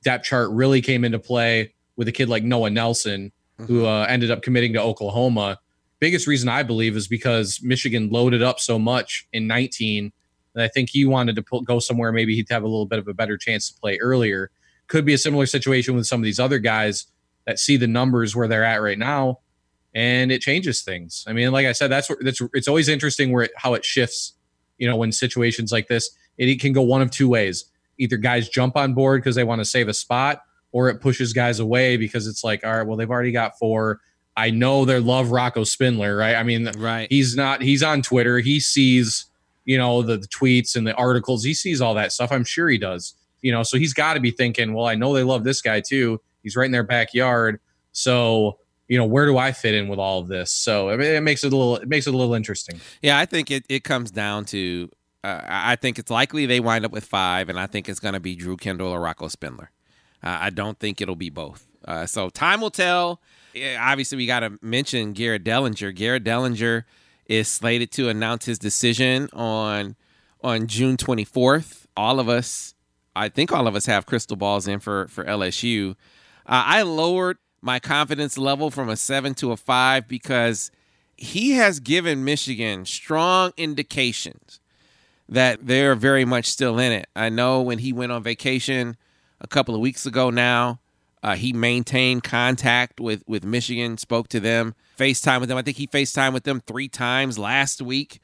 [0.03, 4.32] depth chart really came into play with a kid like Noah Nelson, who uh, ended
[4.32, 5.60] up committing to Oklahoma.
[5.97, 10.13] Biggest reason I believe is because Michigan loaded up so much in 19
[10.53, 12.99] that I think he wanted to pull, go somewhere maybe he'd have a little bit
[12.99, 14.49] of a better chance to play earlier
[14.88, 17.05] could be a similar situation with some of these other guys
[17.45, 19.39] that see the numbers where they're at right now
[19.93, 21.23] and it changes things.
[21.28, 23.86] I mean, like I said, that's what that's it's always interesting where it, how it
[23.86, 24.34] shifts.
[24.78, 27.65] You know, when situations like this, it, it can go one of two ways.
[27.97, 31.34] Either guys jump on board because they want to save a spot, or it pushes
[31.34, 33.99] guys away because it's like, all right, well, they've already got four.
[34.38, 36.36] I know they love Rocco Spindler, right?
[36.36, 37.08] I mean, right.
[37.10, 37.62] He's not.
[37.62, 38.39] He's on Twitter.
[38.39, 39.25] He sees,
[39.65, 41.43] you know, the, the tweets and the articles.
[41.43, 42.32] He sees all that stuff.
[42.32, 45.13] I'm sure he does you know, so he's got to be thinking, well, I know
[45.13, 46.21] they love this guy too.
[46.43, 47.60] He's right in their backyard.
[47.91, 50.52] So, you know, where do I fit in with all of this?
[50.52, 52.82] So it makes it a little, it makes it a little interesting.
[53.02, 54.89] Yeah, I think it, it comes down to,
[55.23, 58.15] uh, I think it's likely they wind up with five, and I think it's going
[58.15, 59.71] to be Drew Kendall or Rocco Spindler.
[60.21, 61.65] Uh, I don't think it'll be both.
[61.86, 63.21] Uh, so time will tell.
[63.80, 65.95] Obviously, we got to mention Garrett Dellinger.
[65.95, 66.84] Garrett Dellinger
[67.25, 69.95] is slated to announce his decision on
[70.41, 71.86] on June 24th.
[71.95, 72.73] All of us
[73.15, 75.91] I think all of us have crystal balls in for for LSU.
[76.45, 80.71] Uh, I lowered my confidence level from a seven to a five because
[81.17, 84.59] he has given Michigan strong indications
[85.27, 87.07] that they're very much still in it.
[87.15, 88.97] I know when he went on vacation
[89.41, 90.79] a couple of weeks ago now,
[91.21, 95.57] uh, he maintained contact with, with Michigan, spoke to them, FaceTime with them.
[95.57, 98.21] I think he FaceTime with them three times last week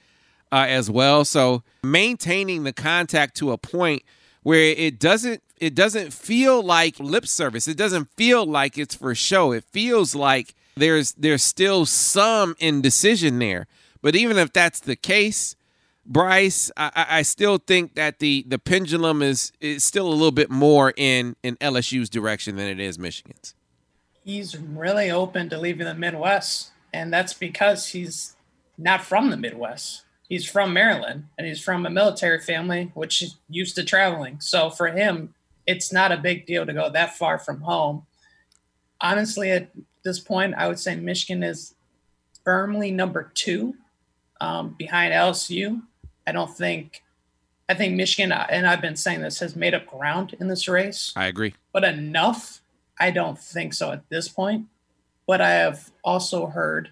[0.51, 1.25] uh, as well.
[1.25, 4.03] So maintaining the contact to a point
[4.45, 7.67] where it doesn't it doesn't feel like lip service.
[7.67, 9.51] It doesn't feel like it's for show.
[9.51, 13.65] It feels like there's there's still some indecision there.
[14.03, 15.55] But even if that's the case,
[16.05, 20.51] Brice, I, I still think that the the pendulum is is still a little bit
[20.51, 23.55] more in in LSU's direction than it is Michigan's.
[24.23, 28.36] He's really open to leaving the Midwest, and that's because he's
[28.77, 33.38] not from the Midwest he's from Maryland and he's from a military family which is
[33.49, 34.39] used to traveling.
[34.39, 35.33] So for him,
[35.67, 38.05] it's not a big deal to go that far from home.
[39.01, 39.69] Honestly, at
[40.03, 41.75] this point, I would say Michigan is
[42.43, 43.75] firmly number two
[44.39, 45.81] um, behind LSU.
[46.27, 47.01] I don't think.
[47.67, 51.11] I think Michigan, and I've been saying this, has made up ground in this race.
[51.15, 51.55] I agree.
[51.73, 52.61] But enough?
[52.99, 54.67] I don't think so at this point.
[55.25, 56.91] But I have also heard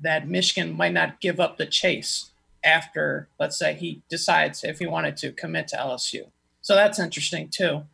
[0.00, 2.31] that Michigan might not give up the chase
[2.64, 6.26] after, let's say, he decides if he wanted to commit to LSU.
[6.60, 7.84] So that's interesting too.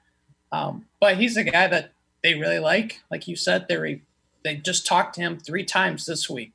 [0.52, 3.00] Um, but he's a guy that they really like.
[3.11, 4.02] Like you said, they re-
[4.44, 6.52] they just talked to him three times this week.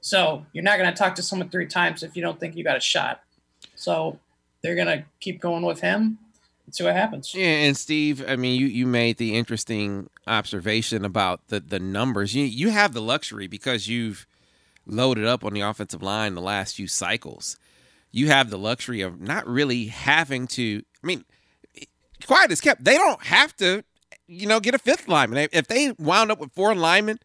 [0.00, 2.64] So you're not going to talk to someone three times if you don't think you
[2.64, 3.22] got a shot.
[3.76, 4.18] So
[4.62, 6.18] they're going to keep going with him
[6.66, 7.34] and see what happens.
[7.34, 12.34] Yeah, and Steve, I mean, you you made the interesting observation about the the numbers.
[12.34, 14.26] You you have the luxury because you've
[14.86, 17.56] loaded up on the offensive line the last few cycles,
[18.10, 20.82] you have the luxury of not really having to.
[21.02, 21.24] I mean,
[22.26, 22.84] quiet is kept.
[22.84, 23.84] They don't have to,
[24.26, 25.48] you know, get a fifth lineman.
[25.52, 27.18] If they wound up with four linemen,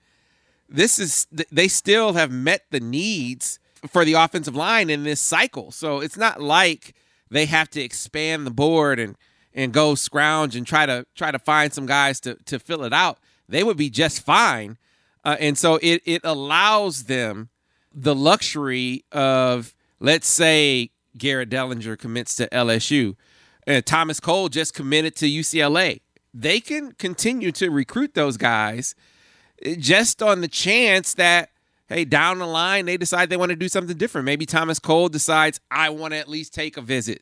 [0.69, 5.71] this is they still have met the needs for the offensive line in this cycle.
[5.71, 6.95] So it's not like
[7.29, 9.15] they have to expand the board and
[9.53, 12.93] and go scrounge and try to try to find some guys to to fill it
[12.93, 13.19] out.
[13.49, 14.77] They would be just fine
[15.27, 17.49] uh, and so it it allows them
[17.93, 23.17] the luxury of let's say Garrett Dellinger commits to LSU,
[23.67, 25.99] and Thomas Cole just committed to UCLA.
[26.33, 28.95] They can continue to recruit those guys
[29.77, 31.49] just on the chance that
[31.89, 34.23] hey, down the line they decide they want to do something different.
[34.23, 37.21] Maybe Thomas Cole decides I want to at least take a visit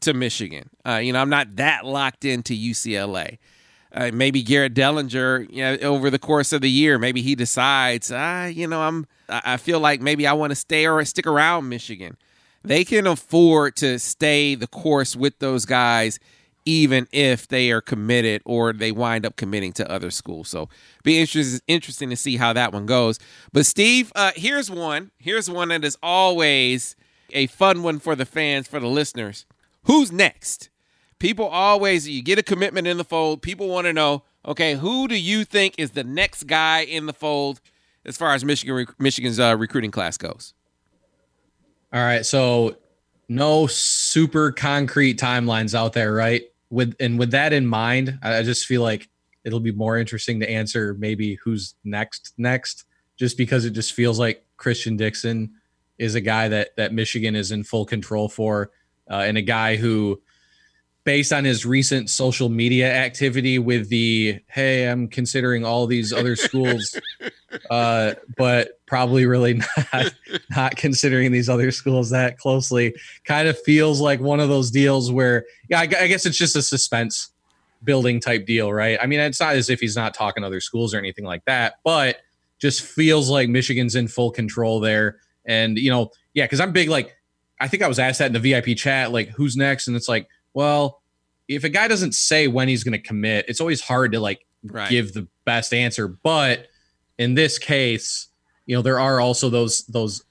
[0.00, 0.68] to Michigan.
[0.86, 3.38] Uh, you know, I'm not that locked into UCLA.
[3.96, 8.12] Uh, maybe Garrett Dellinger, you know, over the course of the year, maybe he decides,
[8.12, 11.70] ah, you know, I'm, I feel like maybe I want to stay or stick around
[11.70, 12.18] Michigan.
[12.62, 16.18] They can afford to stay the course with those guys,
[16.66, 20.48] even if they are committed or they wind up committing to other schools.
[20.48, 20.68] So,
[21.02, 23.18] be interesting, interesting to see how that one goes.
[23.52, 25.10] But Steve, uh, here's one.
[25.18, 26.96] Here's one that is always
[27.30, 29.46] a fun one for the fans, for the listeners.
[29.84, 30.68] Who's next?
[31.18, 33.42] People always, you get a commitment in the fold.
[33.42, 37.12] People want to know, okay, who do you think is the next guy in the
[37.12, 37.60] fold
[38.04, 40.54] as far as Michigan Michigan's uh, recruiting class goes?
[41.92, 42.76] All right, so
[43.28, 46.42] no super concrete timelines out there, right?
[46.70, 49.08] With and with that in mind, I just feel like
[49.44, 52.84] it'll be more interesting to answer maybe who's next next,
[53.16, 55.52] just because it just feels like Christian Dixon
[55.98, 58.70] is a guy that that Michigan is in full control for,
[59.10, 60.20] uh, and a guy who
[61.06, 66.36] based on his recent social media activity with the hey i'm considering all these other
[66.36, 67.00] schools
[67.70, 69.54] uh, but probably really
[69.92, 70.14] not
[70.50, 72.94] not considering these other schools that closely.
[73.24, 76.56] Kind of feels like one of those deals where yeah I, I guess it's just
[76.56, 77.30] a suspense
[77.84, 78.98] building type deal right?
[79.00, 81.44] I mean it's not as if he's not talking to other schools or anything like
[81.44, 82.20] that but
[82.58, 85.18] just feels like michigan's in full control there.
[85.44, 87.16] And you know yeah because i'm big like
[87.60, 89.88] i think i was asked that in the vip chat like who's next?
[89.88, 91.02] And it's like well,
[91.48, 94.40] if a guy doesn't say when he's going to commit, it's always hard to like
[94.64, 94.90] Right.
[94.90, 96.08] give the best answer.
[96.08, 96.66] But
[97.18, 98.28] in this case,
[98.64, 100.24] you know, there are also those those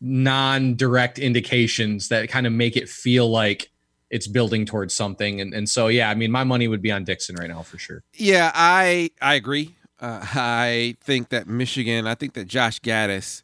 [0.00, 3.70] non-direct indications that kind of make it feel like
[4.10, 5.40] it's building towards something.
[5.40, 7.78] And and so yeah, I mean, my money would be on Dixon right now for
[7.78, 8.02] sure.
[8.14, 9.74] Yeah, I I agree.
[10.00, 12.06] Uh, I think that Michigan.
[12.06, 13.42] I think that Josh Gattis,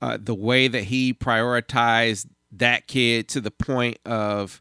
[0.00, 4.60] uh, the way that he prioritized that kid to the point of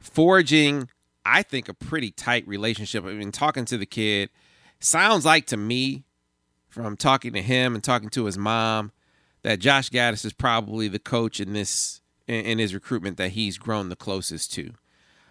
[0.00, 0.88] forging,
[1.24, 3.04] I think a pretty tight relationship.
[3.04, 4.30] I mean, talking to the kid
[4.80, 6.04] sounds like to me,
[6.68, 8.92] from talking to him and talking to his mom,
[9.42, 13.88] that Josh Gattis is probably the coach in this in, his recruitment that he's grown
[13.88, 14.72] the closest to,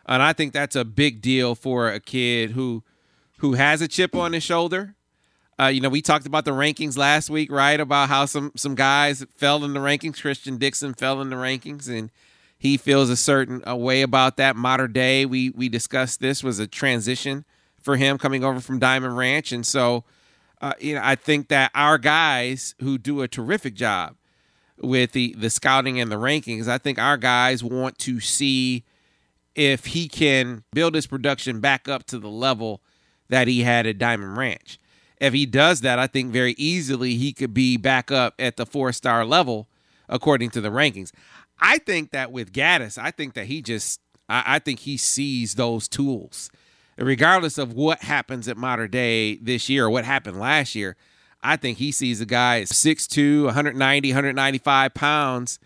[0.05, 2.84] and I think that's a big deal for a kid who
[3.38, 4.95] who has a chip on his shoulder.
[5.60, 7.79] Uh, you know, we talked about the rankings last week, right?
[7.79, 10.21] About how some some guys fell in the rankings.
[10.21, 12.12] Christian Dixon fell in the rankings, and
[12.59, 14.55] he feels a certain a way about that.
[14.55, 17.45] Mater Dei, we we discussed this was a transition
[17.81, 20.03] for him coming over from Diamond Ranch, and so
[20.61, 24.15] uh, you know, I think that our guys who do a terrific job
[24.77, 28.83] with the the scouting and the rankings, I think our guys want to see
[29.55, 32.81] if he can build his production back up to the level
[33.29, 34.79] that he had at Diamond Ranch.
[35.19, 38.65] If he does that, I think very easily he could be back up at the
[38.65, 39.67] four star level
[40.07, 41.11] according to the rankings.
[41.59, 45.55] I think that with Gattis, I think that he just, I, I think he sees
[45.55, 46.49] those tools.
[46.97, 50.97] Regardless of what happens at Mater Dei this year or what happened last year,
[51.41, 55.59] I think he sees a guy at 6'2, 190, 195 pounds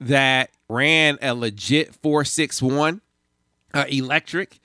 [0.00, 3.00] that ran a legit 461
[3.74, 4.60] uh, electric.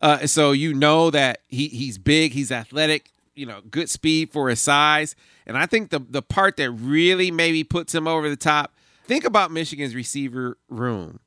[0.00, 4.48] Uh, so you know that he he's big, he's athletic, you know, good speed for
[4.48, 5.16] his size.
[5.46, 8.74] And I think the the part that really maybe puts him over the top,
[9.08, 11.18] think about Michigan's receiver room.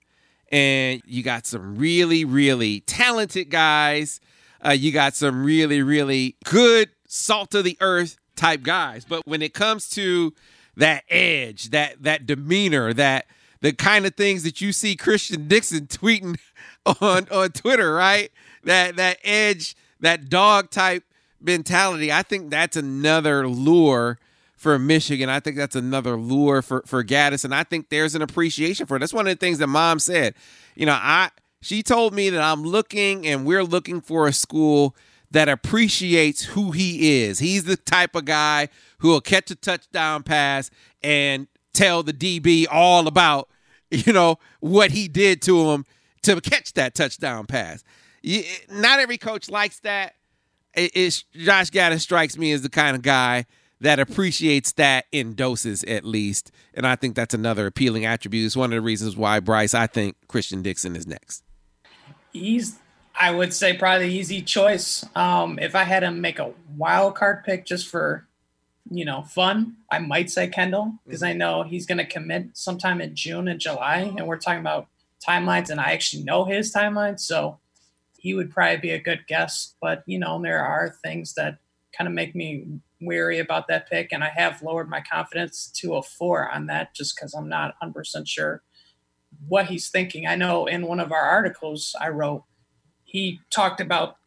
[0.51, 4.21] And you got some really, really talented guys.
[4.65, 9.03] Uh, you got some really, really good salt of the earth type guys.
[9.03, 10.33] But when it comes to
[10.77, 13.25] that edge, that that demeanor, that
[13.61, 16.37] the kind of things that you see Christian Dixon tweeting
[17.01, 18.31] on on Twitter, right?
[18.63, 21.03] That that edge, that dog type
[21.39, 22.11] mentality.
[22.11, 24.19] I think that's another lure
[24.61, 25.27] for Michigan.
[25.27, 28.95] I think that's another lure for for Gattis, and I think there's an appreciation for
[28.95, 28.99] it.
[28.99, 30.35] That's one of the things that Mom said.
[30.75, 34.95] You know, I she told me that I'm looking and we're looking for a school
[35.31, 37.39] that appreciates who he is.
[37.39, 38.69] He's the type of guy
[38.99, 40.69] who will catch a touchdown pass
[41.01, 43.49] and tell the DB all about,
[43.89, 45.85] you know, what he did to him
[46.21, 47.83] to catch that touchdown pass.
[48.69, 50.13] Not every coach likes that.
[50.75, 53.45] It- It's Josh Gattis strikes me as the kind of guy
[53.81, 58.45] that appreciates that in doses at least, and I think that's another appealing attribute.
[58.45, 59.73] It's one of the reasons why Brice.
[59.73, 61.43] I think Christian Dixon is next.
[62.31, 62.77] He's,
[63.19, 65.03] I would say, probably the easy choice.
[65.15, 68.27] Um, if I had to make a wild card pick just for,
[68.89, 73.01] you know, fun, I might say Kendall because I know he's going to commit sometime
[73.01, 74.87] in June and July, and we're talking about
[75.27, 77.57] timelines, and I actually know his timeline, so
[78.19, 79.73] he would probably be a good guess.
[79.81, 81.57] But you know, there are things that
[81.97, 85.95] kind of make me weary about that pick, and I have lowered my confidence to
[85.95, 88.61] a four on that just because I'm not 100% sure
[89.47, 90.27] what he's thinking.
[90.27, 92.43] I know in one of our articles I wrote,
[93.03, 94.17] he talked about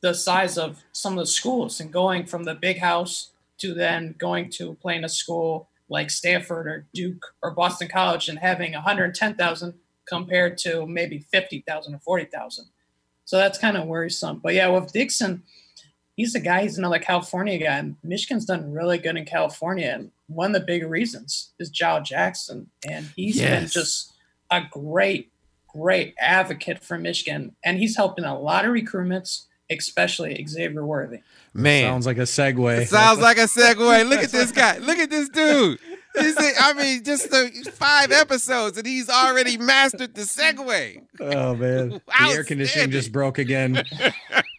[0.00, 4.14] the size of some of the schools and going from the big house to then
[4.18, 9.74] going to playing a school like Stanford or Duke or Boston College and having 110,000
[10.06, 12.66] compared to maybe 50,000 or 40,000.
[13.24, 14.40] So that's kind of worrisome.
[14.42, 15.42] But yeah, with Dixon,
[16.18, 17.78] he's a guy, he's another California guy.
[17.78, 19.86] And Michigan's done really good in California.
[19.86, 22.68] And one of the big reasons is Giles Jackson.
[22.86, 23.48] And he's yes.
[23.48, 24.12] been just
[24.50, 25.30] a great,
[25.68, 27.54] great advocate for Michigan.
[27.64, 31.20] And he's helping a lot of recruitments, especially Xavier Worthy.
[31.54, 32.78] Man, sounds like a segue.
[32.78, 34.08] It sounds like a segue.
[34.08, 34.78] Look at this guy.
[34.78, 35.78] Look at this dude.
[36.20, 41.02] I mean, just the five episodes, and he's already mastered the segue.
[41.20, 43.84] Oh man, the air conditioning just broke again.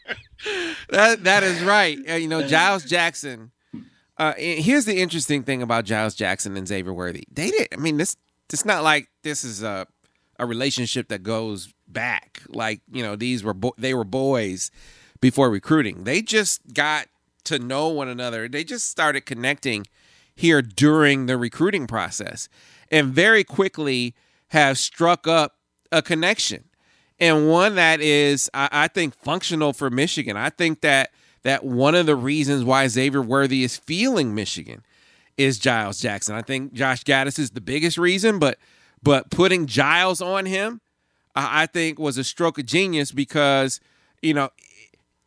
[0.92, 1.98] that that is right.
[2.10, 3.52] Uh, you know, Giles Jackson.
[4.18, 7.24] Uh, here's the interesting thing about Giles Jackson and Xavier Worthy.
[7.32, 7.68] They did.
[7.72, 8.18] I mean, this
[8.52, 9.88] it's not like this is a
[10.38, 12.42] a relationship that goes back.
[12.48, 14.72] Like you know, these were bo- they were boys
[15.22, 16.04] before recruiting.
[16.04, 17.08] They just got
[17.46, 18.48] to know one another.
[18.48, 19.86] They just started connecting
[20.36, 22.48] here during the recruiting process
[22.90, 24.16] and very quickly
[24.50, 25.56] have struck up
[25.92, 26.69] a connection.
[27.20, 30.38] And one that is, I, I think, functional for Michigan.
[30.38, 31.12] I think that
[31.44, 34.84] that one of the reasons why Xavier Worthy is feeling Michigan
[35.38, 36.36] is Giles Jackson.
[36.36, 38.58] I think Josh Gattis is the biggest reason, but
[39.02, 40.82] but putting Giles on him,
[41.36, 43.80] I think was a stroke of genius because
[44.22, 44.50] you know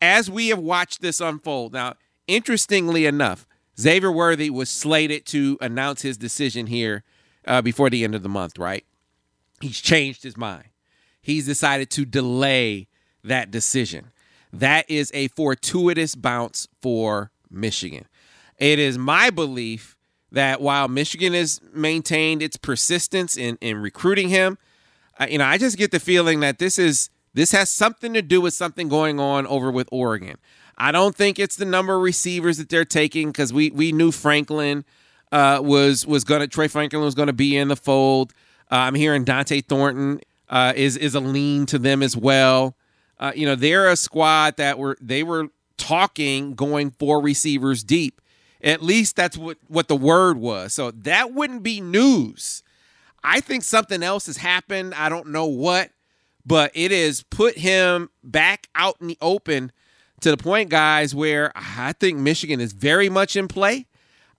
[0.03, 1.93] as we have watched this unfold, now,
[2.27, 3.47] interestingly enough,
[3.79, 7.03] Xavier Worthy was slated to announce his decision here
[7.47, 8.85] uh, before the end of the month, right?
[9.61, 10.65] He's changed his mind.
[11.23, 12.87] He's decided to delay
[13.23, 14.11] that decision.
[14.51, 18.05] That is a fortuitous bounce for Michigan.
[18.59, 19.97] It is my belief
[20.31, 24.57] that while Michigan has maintained its persistence in, in recruiting him,
[25.27, 28.41] you know, I just get the feeling that this is this has something to do
[28.41, 30.37] with something going on over with Oregon.
[30.77, 34.11] I don't think it's the number of receivers that they're taking because we we knew
[34.11, 34.85] Franklin
[35.31, 38.33] uh, was was gonna Troy Franklin was gonna be in the fold.
[38.71, 40.19] Uh, I'm hearing Dont'e Thornton
[40.53, 42.77] uh, is is a lean to them as well.
[43.19, 48.21] Uh, you know they're a squad that were they were talking going four receivers deep.
[48.61, 50.73] At least that's what what the word was.
[50.73, 52.63] So that wouldn't be news.
[53.23, 54.93] I think something else has happened.
[54.93, 55.91] I don't know what
[56.45, 59.71] but it has put him back out in the open
[60.21, 63.87] to the point, guys, where I think Michigan is very much in play.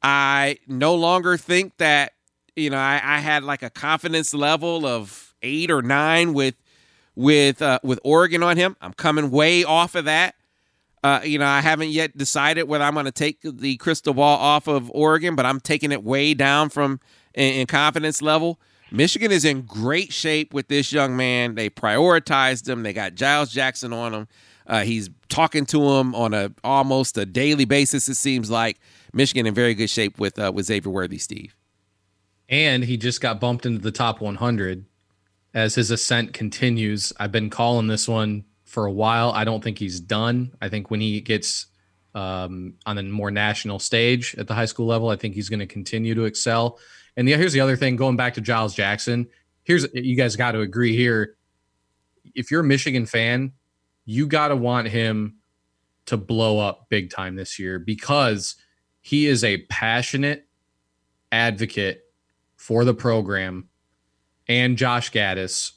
[0.02, 2.12] I no longer think that,
[2.56, 6.56] you know, I, I had like a confidence level of eight or nine with
[7.14, 8.76] with uh, with Oregon on him.
[8.80, 10.34] I'm coming way off of that.
[11.04, 14.38] Uh, you know, I haven't yet decided whether I'm going to take the crystal ball
[14.38, 16.98] off of Oregon, but I'm taking it way down from
[17.34, 18.58] in, in confidence level.
[18.90, 21.56] Michigan is in great shape with this young man.
[21.56, 22.84] They prioritized him.
[22.84, 24.28] They got Giles Jackson on him.
[24.66, 28.08] Uh, he's talking to him on a almost a daily basis.
[28.08, 28.80] It seems like
[29.12, 31.54] Michigan in very good shape with uh, with Xavier Worthy, Steve.
[32.48, 34.86] And he just got bumped into the top 100
[35.54, 37.12] as his ascent continues.
[37.18, 39.30] I've been calling this one for a while.
[39.30, 40.52] I don't think he's done.
[40.60, 41.66] I think when he gets
[42.14, 45.60] um, on a more national stage at the high school level, I think he's going
[45.60, 46.78] to continue to excel.
[47.16, 49.28] And the, here's the other thing going back to Giles Jackson.
[49.62, 51.36] Here's you guys got to agree here.
[52.34, 53.52] If you're a Michigan fan,
[54.04, 55.36] you got to want him
[56.06, 58.56] to blow up big time this year because
[59.00, 60.46] he is a passionate
[61.32, 62.02] advocate
[62.56, 63.68] for the program
[64.48, 65.72] and Josh Gattis,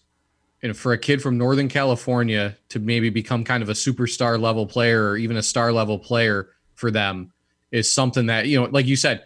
[0.61, 4.65] And for a kid from Northern California to maybe become kind of a superstar level
[4.65, 7.31] player or even a star level player for them
[7.71, 9.23] is something that, you know, like you said,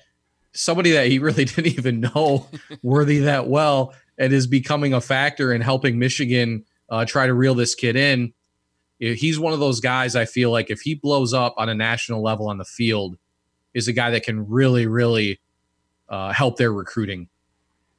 [0.54, 2.48] somebody that he really didn't even know
[2.82, 7.56] worthy that well and is becoming a factor in helping Michigan uh, try to reel
[7.56, 8.34] this kid in.
[9.00, 12.22] He's one of those guys I feel like if he blows up on a national
[12.22, 13.18] level on the field,
[13.74, 15.40] is a guy that can really, really
[16.10, 17.30] uh, help their recruiting,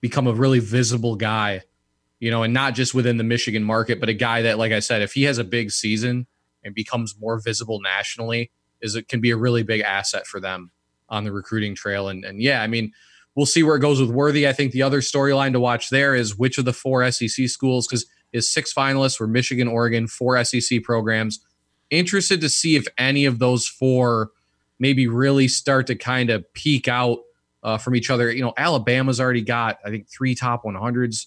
[0.03, 1.63] become a really visible guy,
[2.21, 4.81] you know, and not just within the Michigan market, but a guy that, like I
[4.81, 6.27] said, if he has a big season
[6.63, 8.51] and becomes more visible nationally,
[8.83, 10.73] is it can be a really big asset for them
[11.09, 12.09] on the recruiting trail.
[12.09, 12.93] And, and yeah, I mean,
[13.35, 14.47] we'll see where it goes with Worthy.
[14.47, 17.87] I think the other storyline to watch there is which of the four SEC schools,
[17.87, 21.45] because his six finalists were Michigan, Oregon, four SEC programs.
[21.91, 24.31] Interested to see if any of those four
[24.79, 27.19] maybe really start to kind of peak out
[27.63, 28.33] uh, from each other.
[28.33, 31.27] You know, Alabama's already got, I think, three top 100s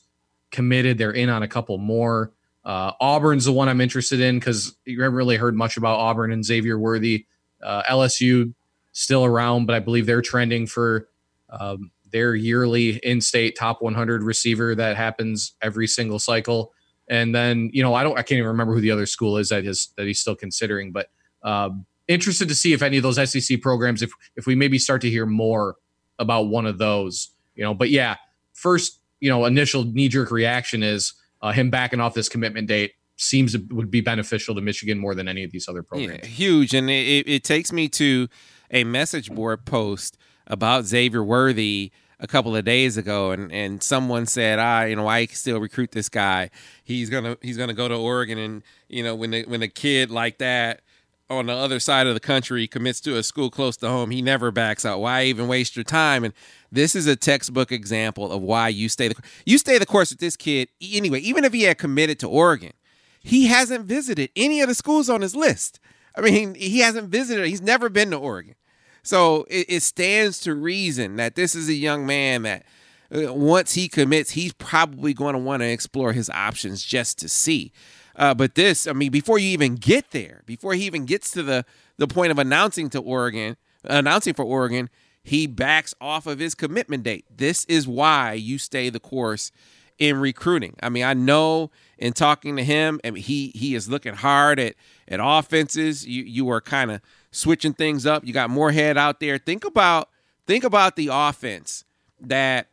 [0.51, 0.97] committed.
[0.97, 2.31] They're in on a couple more.
[2.63, 6.31] Uh, Auburn's the one I'm interested in because you haven't really heard much about Auburn
[6.31, 7.25] and Xavier Worthy.
[7.61, 8.53] Uh, LSU
[8.91, 11.07] still around, but I believe they're trending for
[11.49, 16.73] um, their yearly in-state top 100 receiver that happens every single cycle.
[17.07, 19.49] And then you know I don't I can't even remember who the other school is
[19.49, 21.09] that is that he's still considering, but
[21.43, 25.01] um, interested to see if any of those SEC programs if if we maybe start
[25.01, 25.75] to hear more
[26.19, 27.29] about one of those.
[27.55, 28.15] You know, but yeah,
[28.53, 32.93] first you know initial knee jerk reaction is uh, him backing off this commitment date
[33.17, 36.19] seems would be beneficial to Michigan more than any of these other programs.
[36.23, 38.27] Yeah, huge, and it, it takes me to
[38.71, 44.25] a message board post about Xavier Worthy a couple of days ago, and, and someone
[44.25, 46.49] said, "Ah, you know, I still recruit this guy.
[46.83, 50.11] He's gonna he's gonna go to Oregon, and you know, when the, when a kid
[50.11, 50.81] like that."
[51.29, 54.21] On the other side of the country commits to a school close to home, he
[54.21, 54.99] never backs out.
[54.99, 56.23] Why even waste your time?
[56.23, 56.33] And
[56.71, 59.15] this is a textbook example of why you stay the
[59.45, 61.19] you stay the course with this kid anyway.
[61.19, 62.73] Even if he had committed to Oregon,
[63.21, 65.79] he hasn't visited any of the schools on his list.
[66.15, 67.47] I mean, he hasn't visited.
[67.47, 68.55] He's never been to Oregon.
[69.03, 72.65] So it, it stands to reason that this is a young man that
[73.13, 77.29] uh, once he commits, he's probably going to want to explore his options just to
[77.29, 77.71] see.
[78.15, 81.43] Uh, but this, I mean, before you even get there, before he even gets to
[81.43, 81.65] the
[81.97, 84.89] the point of announcing to Oregon, announcing for Oregon,
[85.23, 87.25] he backs off of his commitment date.
[87.35, 89.51] This is why you stay the course
[89.97, 90.75] in recruiting.
[90.81, 94.59] I mean, I know in talking to him, I mean, he he is looking hard
[94.59, 94.75] at
[95.07, 96.05] at offenses.
[96.05, 97.01] You you are kind of
[97.31, 98.25] switching things up.
[98.25, 99.37] You got Moorhead out there.
[99.37, 100.09] Think about
[100.47, 101.85] think about the offense
[102.19, 102.67] that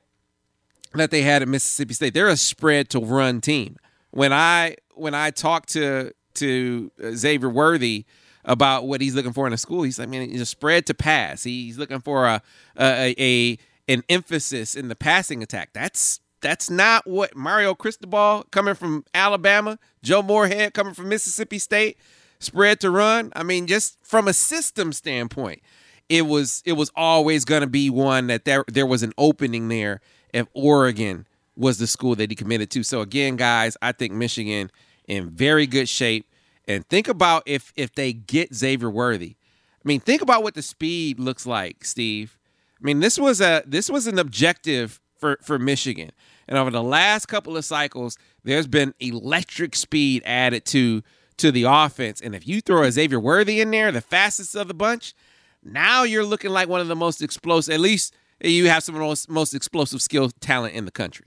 [0.94, 2.14] that they had at Mississippi State.
[2.14, 3.76] They're a spread to run team.
[4.10, 8.04] When I when I talked to to uh, Xavier Worthy
[8.44, 10.94] about what he's looking for in a school, he's like, man, he's a spread to
[10.94, 11.44] pass.
[11.44, 12.42] He's looking for a
[12.78, 15.70] a, a an emphasis in the passing attack.
[15.72, 21.98] That's that's not what Mario Cristobal coming from Alabama, Joe Moorhead coming from Mississippi State,
[22.40, 23.32] spread to run.
[23.34, 25.62] I mean, just from a system standpoint,
[26.08, 29.68] it was it was always going to be one that there there was an opening
[29.68, 30.00] there
[30.34, 31.26] if Oregon
[31.56, 32.82] was the school that he committed to.
[32.82, 34.70] So again, guys, I think Michigan
[35.06, 36.26] in very good shape.
[36.66, 39.36] And think about if if they get Xavier Worthy.
[39.84, 42.38] I mean, think about what the speed looks like, Steve.
[42.80, 46.12] I mean, this was a this was an objective for for Michigan.
[46.48, 51.02] And over the last couple of cycles, there's been electric speed added to
[51.38, 52.20] to the offense.
[52.20, 55.14] And if you throw a Xavier Worthy in there, the fastest of the bunch,
[55.64, 57.74] now you're looking like one of the most explosive.
[57.74, 61.26] At least you have some of the most, most explosive skill talent in the country.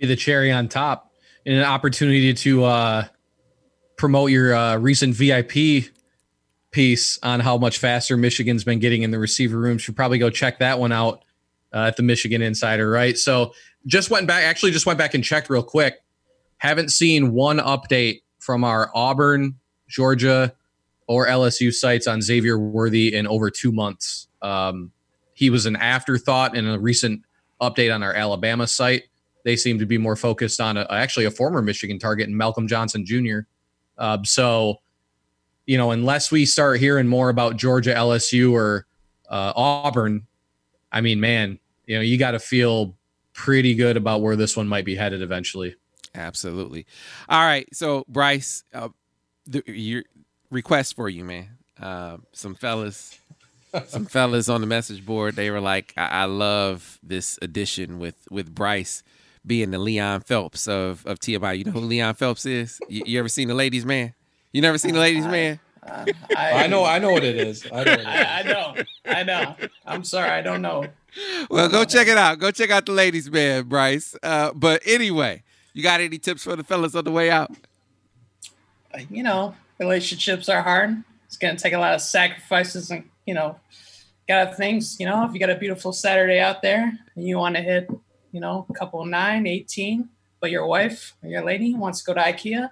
[0.00, 1.12] Be the cherry on top
[1.44, 3.04] and an opportunity to uh,
[3.96, 5.90] promote your uh, recent VIP
[6.70, 9.78] piece on how much faster Michigan's been getting in the receiver room.
[9.78, 11.22] Should probably go check that one out
[11.72, 13.16] uh, at the Michigan Insider, right?
[13.18, 13.52] So
[13.86, 16.02] just went back, actually, just went back and checked real quick.
[16.58, 19.56] Haven't seen one update from our Auburn,
[19.88, 20.54] Georgia,
[21.06, 24.28] or LSU sites on Xavier Worthy in over two months.
[24.40, 24.92] Um,
[25.34, 27.22] he was an afterthought in a recent
[27.60, 29.04] update on our Alabama site.
[29.50, 32.68] They seem to be more focused on a, actually a former Michigan target and Malcolm
[32.68, 33.40] Johnson Jr.
[33.98, 34.76] Uh, so,
[35.66, 38.86] you know, unless we start hearing more about Georgia, LSU, or
[39.28, 40.28] uh, Auburn,
[40.92, 42.94] I mean, man, you know, you got to feel
[43.32, 45.74] pretty good about where this one might be headed eventually.
[46.14, 46.86] Absolutely.
[47.28, 47.66] All right.
[47.74, 48.90] So, Brice, uh,
[49.48, 50.04] the, your
[50.52, 51.48] request for you, man.
[51.82, 53.18] Uh, some fellas,
[53.86, 55.34] some fellas on the message board.
[55.34, 59.02] They were like, I-, I, love this addition with with Brice
[59.46, 61.58] being the Leon Phelps of of TMI.
[61.58, 62.80] You know who Leon Phelps is?
[62.88, 64.14] You, you ever seen the Ladies Man?
[64.52, 65.60] You never seen the Ladies Man?
[65.82, 66.04] Uh,
[66.36, 67.66] I, I, know, I know what it is.
[67.72, 68.74] I know, I, I, know,
[69.06, 69.56] I know.
[69.86, 70.84] I'm sorry, I don't know.
[71.48, 72.38] Well, go check it out.
[72.38, 74.14] Go check out the ladies' man, Brice.
[74.22, 77.50] Uh, but anyway, you got any tips for the fellas on the way out?
[79.08, 81.02] You know, relationships are hard.
[81.26, 83.58] It's going to take a lot of sacrifices and, you know,
[84.28, 87.56] got things, you know, if you got a beautiful Saturday out there and you want
[87.56, 87.90] to hit,
[88.32, 90.08] you know, a couple nine, 18,
[90.40, 92.70] but your wife or your lady wants to go to Ikea,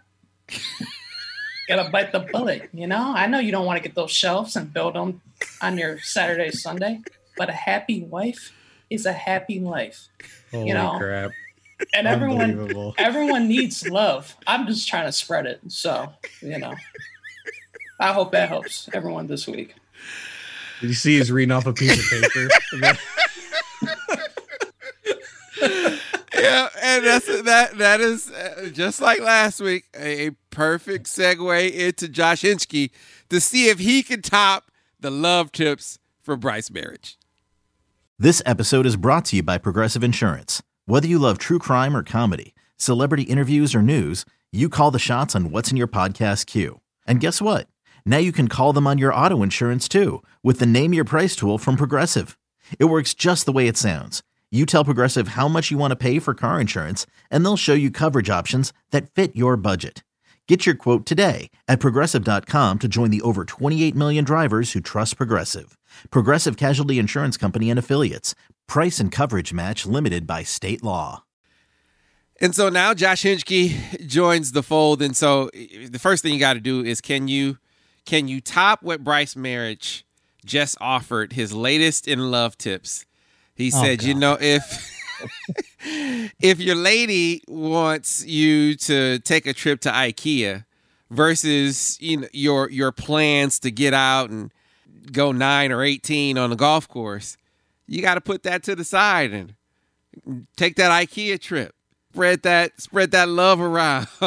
[1.69, 3.13] gotta bite the bullet, you know?
[3.15, 5.21] I know you don't want to get those shelves and build them
[5.61, 7.01] on your Saturday, Sunday,
[7.37, 8.53] but a happy wife
[8.91, 10.09] is a happy life.
[10.51, 10.97] Holy you know?
[10.99, 11.33] crap
[11.95, 14.37] and everyone everyone needs love.
[14.47, 15.61] I'm just trying to spread it.
[15.69, 16.75] So, you know.
[18.01, 19.75] I hope that helps everyone this week.
[20.81, 22.49] Did you see he's reading off a piece of paper?
[25.63, 27.79] yeah, and that's that.
[27.79, 32.91] That is uh, just like last week, a, a perfect segue into Josh Henschke
[33.29, 37.17] to see if he can top the love tips for Brice Marich.
[38.19, 40.63] This episode is brought to you by Progressive Insurance.
[40.87, 45.37] Whether you love true crime or comedy, celebrity interviews or news, you call the shots
[45.37, 46.81] on what's in your podcast queue.
[47.07, 47.69] And guess what?
[48.05, 51.37] Now you can call them on your auto insurance too with the Name Your Price
[51.37, 52.37] tool from Progressive.
[52.79, 54.23] It works just the way it sounds.
[54.51, 57.75] You tell Progressive how much you want to pay for car insurance, and they'll show
[57.75, 60.03] you coverage options that fit your budget.
[60.47, 65.19] Get your quote today at progressive.com to join the over 28 million drivers who trust
[65.19, 65.77] Progressive.
[66.11, 68.35] Progressive Casualty Insurance Company and Affiliates.
[68.67, 71.25] Price and coverage match limited by state law.
[72.41, 75.03] And so now Josh Henschke joins the fold.
[75.03, 77.59] And so eh, the first thing you got to do is can you
[78.07, 80.05] can you top what Brice Marich
[80.47, 83.05] just offered his latest in love tips?
[83.59, 84.89] He Oh, said, you know, if
[86.41, 90.65] if your lady wants you to take a trip to IKEA
[91.11, 94.53] versus you know your your plans to get out and
[95.13, 97.37] go 9 or 18 on the golf course,
[97.87, 99.55] you got to put that to the side and
[100.57, 101.75] take that IKEA trip.
[102.13, 104.07] Spread that spread that love around.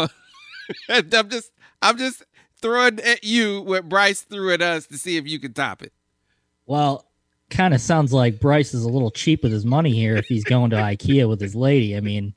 [0.90, 1.52] I'm just
[1.82, 2.24] I'm just
[2.62, 5.92] throwing at you what Brice threw at us to see if you can top it.
[6.66, 7.06] Well,
[7.52, 10.44] kind of sounds like Brice is a little cheap with his money here if he's
[10.44, 11.96] going to IKEA with his lady.
[11.96, 12.34] I mean,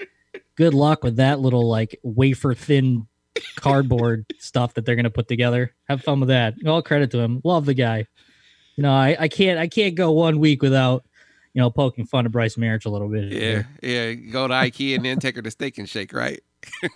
[0.57, 3.07] good luck with that little like wafer thin
[3.57, 5.75] cardboard stuff that they're gonna put together.
[5.89, 6.55] Have fun with that.
[6.67, 7.41] All credit to him.
[7.45, 8.07] Love the guy.
[8.77, 11.05] You know, I, I can't I can't go one week without
[11.53, 13.33] you know poking fun at Brice Marich a little bit.
[13.33, 14.13] Yeah, yeah.
[14.13, 16.43] Go to IKEA and then take her to Steak and Shake, right?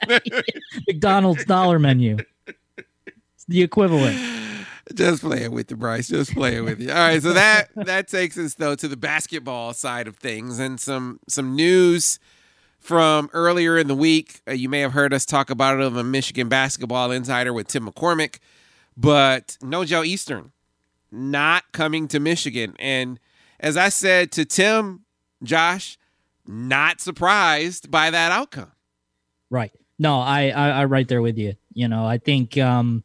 [0.86, 2.18] McDonald's dollar menu.
[2.46, 4.18] It's the equivalent.
[4.94, 6.08] Just playing with you, Brice.
[6.08, 6.90] Just playing with you.
[6.90, 10.80] All right, so that that takes us though to the basketball side of things and
[10.80, 12.18] some some news
[12.78, 14.40] from earlier in the week.
[14.48, 17.68] Uh, you may have heard us talk about it on the Michigan Basketball Insider with
[17.68, 18.38] Tim McCormick,
[18.96, 20.52] but Nojel Eastern
[21.10, 22.74] not coming to Michigan.
[22.78, 23.18] And
[23.60, 25.04] as I said to Tim,
[25.42, 25.98] Josh,
[26.46, 28.72] not surprised by that outcome.
[29.50, 29.72] Right.
[29.98, 31.54] No, I, I I right there with you.
[31.72, 33.02] You know, I think um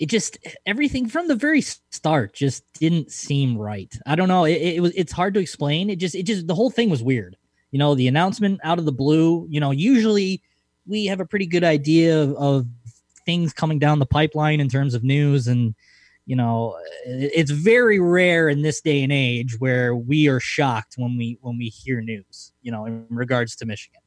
[0.00, 3.94] it just everything from the very start just didn't seem right.
[4.06, 4.46] I don't know.
[4.46, 5.90] It, it was it's hard to explain.
[5.90, 7.36] It just it just the whole thing was weird.
[7.70, 9.46] You know, the announcement out of the blue.
[9.50, 10.42] You know, usually
[10.86, 12.66] we have a pretty good idea of, of
[13.26, 15.74] things coming down the pipeline in terms of news and
[16.24, 21.16] you know it's very rare in this day and age where we are shocked when
[21.18, 24.00] we when we hear news you know in regards to michigan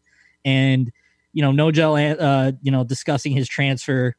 [0.43, 0.91] and
[1.31, 4.15] you know Nojel uh you know discussing his transfer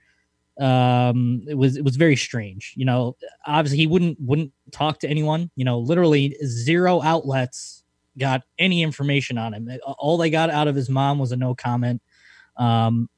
[0.61, 3.17] um it was it was very strange you know?
[3.47, 5.79] Obviously he wouldn't wouldn't talk to anyone you know?
[5.79, 7.83] Literally zero outlets
[8.19, 9.69] got any information on him.
[9.99, 12.01] All they got out of his mom was a no comment.
[12.57, 13.09] Um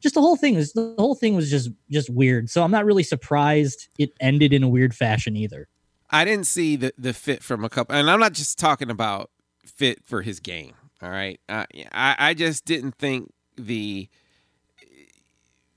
[0.00, 2.50] just the whole thing was the whole thing was just just weird.
[2.50, 5.68] So i'm not really surprised it ended in a weird fashion either.
[6.12, 9.30] I didn't see the the fit from a couple, and I'm not just talking about
[9.64, 10.74] fit for his game.
[11.00, 14.08] All right, uh, I I just didn't think the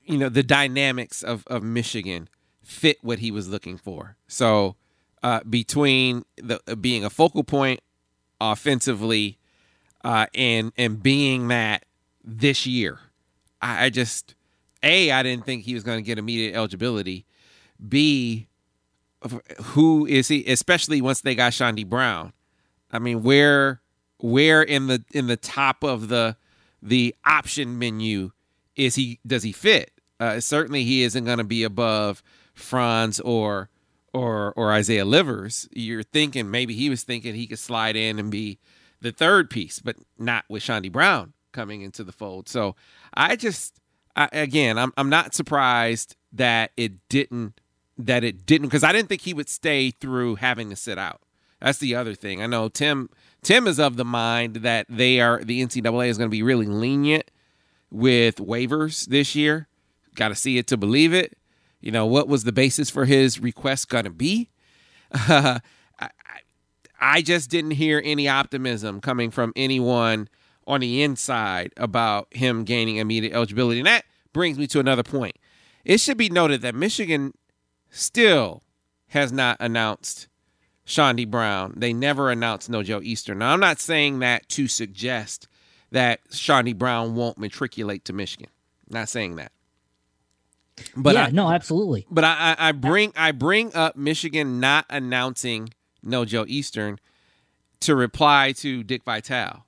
[0.06, 2.30] you know the dynamics of of Michigan
[2.64, 4.18] fit what he was looking for.
[4.28, 4.76] So
[5.24, 7.82] uh, between the uh, being a focal point
[8.40, 9.38] offensively
[10.04, 11.86] uh, and and being that
[12.24, 13.00] this year,
[13.62, 14.36] I, I just
[14.84, 17.26] a I didn't think he was going to get immediate eligibility.
[17.88, 18.48] B
[19.64, 22.32] who is he especially once they got Chaundee Brown
[22.92, 23.82] I mean where
[24.20, 26.38] where in the in the top of the
[26.82, 28.32] the option menu
[28.76, 33.70] is he does he fit uh, certainly he isn't going to be above Franz or
[34.14, 38.32] or or Isaiah Livers you're thinking maybe he was thinking he could slide in and
[38.32, 38.60] be
[39.02, 42.76] the third piece but not with Chaundee Brown coming into the fold so
[43.14, 43.80] I just
[44.16, 47.60] I, again I'm I'm not surprised that it didn't
[47.98, 51.22] that it didn't because I didn't think he would stay through having to sit out.
[51.62, 52.42] That's the other thing.
[52.42, 53.10] I know Tim
[53.42, 56.66] Tim is of the mind that they are the NCAA is going to be really
[56.66, 57.32] lenient
[57.90, 59.68] with waivers this year.
[60.16, 61.38] Got to see it to believe it.
[61.82, 64.50] You know what was the basis for his request going to be?
[65.14, 65.60] I,
[66.00, 66.10] I,
[67.00, 70.28] I just didn't hear any optimism coming from anyone
[70.66, 75.38] on the inside about him gaining immediate eligibility, and that brings me to another point.
[75.84, 77.34] It should be noted that Michigan
[77.92, 78.64] still
[79.10, 80.28] has not announced
[80.88, 81.74] Chaundee Brown.
[81.78, 83.40] They never announced Nojel Eastern.
[83.40, 85.48] Now, I'm not saying that to suggest
[85.92, 88.50] that Chaundee Brown won't matriculate to Michigan.
[88.90, 89.52] Not saying that.
[90.96, 94.86] But yeah I, no absolutely but I, I I bring I bring up Michigan not
[94.90, 95.70] announcing
[96.06, 97.00] Nojel Eastern
[97.82, 99.66] to reply to Dick Vitale,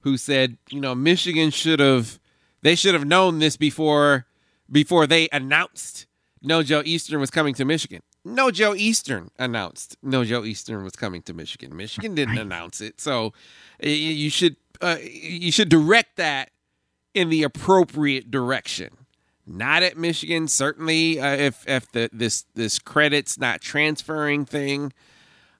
[0.00, 2.18] who said, you know, Michigan should have
[2.62, 4.26] they should have known this before
[4.70, 6.06] before they announced
[6.44, 8.02] Nojel Eastern was coming to Michigan.
[8.26, 11.74] Nojel Eastern announced Nojel Eastern was coming to Michigan.
[11.76, 13.32] Michigan didn't announce it, so
[13.80, 16.50] you should uh, you should direct that
[17.14, 18.90] in the appropriate direction,
[19.48, 20.48] not at Michigan.
[20.48, 24.92] Certainly, uh, if if the this this credits not transferring thing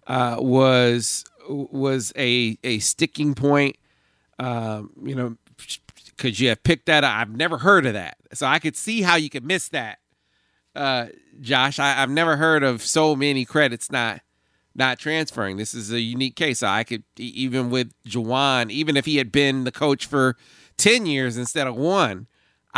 [0.06, 3.76] uh, was was a a sticking point,
[4.38, 5.36] um, you know,
[6.16, 7.04] could you have picked that?
[7.04, 9.98] I've never heard of that, so I could see how you could miss that,
[10.76, 11.06] uh,
[11.40, 11.78] Josh.
[11.78, 14.20] I, I've never heard of so many credits not
[14.74, 15.56] not transferring.
[15.56, 16.62] This is a unique case.
[16.62, 20.36] I could even with Juwan, even if he had been the coach for
[20.76, 22.28] ten years instead of one,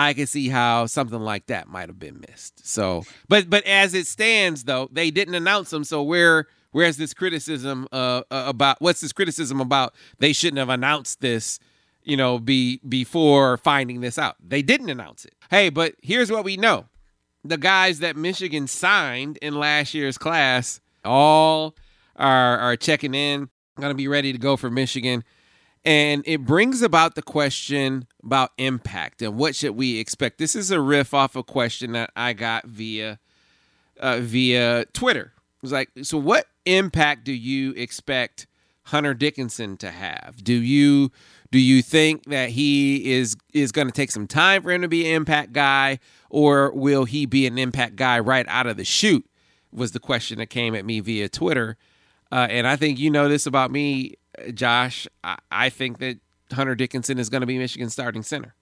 [0.01, 2.66] I can see how something like that might have been missed.
[2.66, 5.84] So, but but as it stands, though, they didn't announce them.
[5.84, 8.80] So where where's this criticism uh, uh, about?
[8.80, 9.94] What's this criticism about?
[10.18, 11.61] They shouldn't have announced this.
[12.03, 14.36] You know, be before finding this out.
[14.42, 15.34] They didn't announce it.
[15.51, 16.86] Hey, but here's what we know:
[17.44, 21.76] the guys that Michigan signed in last year's class all
[22.16, 25.24] are are checking in, going to be ready to go for Michigan.
[25.85, 30.39] And it brings about the question about impact and what should we expect.
[30.39, 33.18] This is a riff off a question that I got via
[33.99, 35.33] uh, via Twitter.
[35.35, 38.47] It was like, so what impact do you expect
[38.85, 40.43] Hunter Dickinson to have?
[40.43, 41.11] Do you
[41.51, 44.89] do you think that he is is going to take some time for him to
[44.89, 48.85] be an impact guy, or will he be an impact guy right out of the
[48.85, 49.26] chute?
[49.72, 51.76] Was the question that came at me via Twitter,
[52.33, 54.14] uh, and I think you know this about me.
[54.55, 56.18] Josh, I, I think that
[56.53, 58.55] Hunter Dickinson is going to be Michigan's starting center.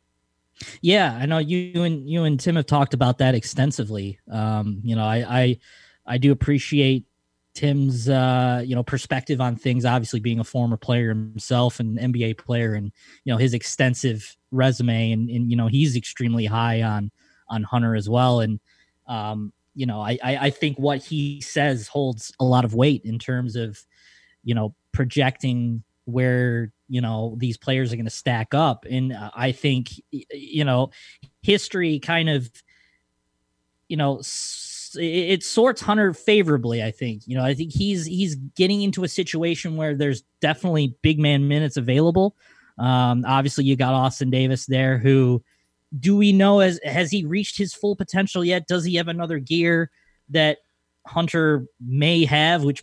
[0.81, 4.19] Yeah, I know you and you and Tim have talked about that extensively.
[4.31, 5.59] Um, you know, I, I
[6.07, 7.05] I do appreciate
[7.55, 9.85] Tim's uh, you know perspective on things.
[9.85, 12.93] Obviously, being a former player himself and NBA player, and
[13.25, 17.11] you know his extensive resume, and, and you know he's extremely high on
[17.49, 18.41] on Hunter as well.
[18.41, 18.61] And
[19.07, 23.03] um, you know, I, I I think what he says holds a lot of weight
[23.05, 23.79] in terms of
[24.43, 28.87] you know projecting where you know these players are going to stack up.
[28.91, 30.91] And uh, i think you know
[31.43, 32.51] history kind of
[33.89, 34.23] you know
[34.95, 37.23] it sorts hunter favorably i think.
[37.27, 41.47] You know i think he's he's getting into a situation where there's definitely big man
[41.49, 42.37] minutes available.
[42.79, 45.43] Um obviously you got austin davis there who
[45.99, 48.67] do we know as has he reached his full potential yet?
[48.67, 49.91] Does he have another gear
[50.31, 50.59] that
[51.07, 52.83] hunter may have which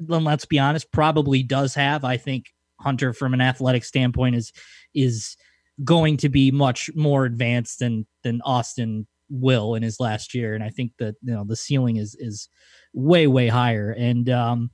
[0.00, 2.04] let's be honest, probably does have.
[2.04, 2.46] I think
[2.80, 4.52] Hunter, from an athletic standpoint, is
[4.94, 5.36] is
[5.84, 10.62] going to be much more advanced than than Austin will in his last year, and
[10.62, 12.48] I think that you know the ceiling is is
[12.92, 13.90] way way higher.
[13.90, 14.70] And um,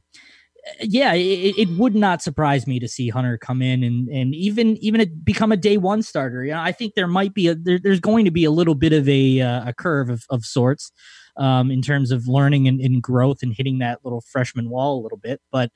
[0.81, 4.77] yeah, it, it, would not surprise me to see Hunter come in and and even
[4.79, 6.45] even become a day one starter.
[6.45, 8.93] Yeah, I think there might be a there, there's going to be a little bit
[8.93, 10.93] of a uh, a curve of, of sorts
[11.37, 15.03] um, in terms of learning and, and, growth and hitting that little freshman wall a
[15.03, 15.41] little bit.
[15.51, 15.71] But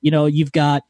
[0.00, 0.82] you know, you've got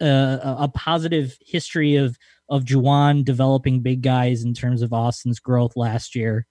[0.00, 2.16] uh, a, a positive history of
[2.48, 6.46] of Juwan developing big guys in terms of Austin's growth last year.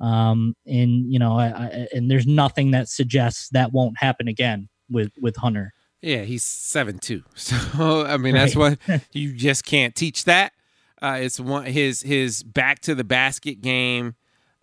[0.00, 4.68] Um, and you know, I, I, and there's nothing that suggests that won't happen again
[4.90, 5.72] with with Hunter.
[6.02, 7.22] Yeah, he's seven two.
[7.34, 8.78] So I mean, that's what
[9.12, 10.52] you just can't teach that.
[11.00, 14.14] Uh, it's one his his back to the basket game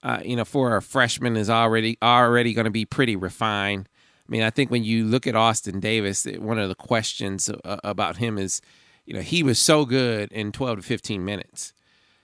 [0.03, 3.87] uh, you know, for a freshman is already already going to be pretty refined.
[4.27, 7.77] I mean, I think when you look at Austin Davis, one of the questions uh,
[7.83, 8.61] about him is,
[9.05, 11.73] you know, he was so good in 12 to 15 minutes.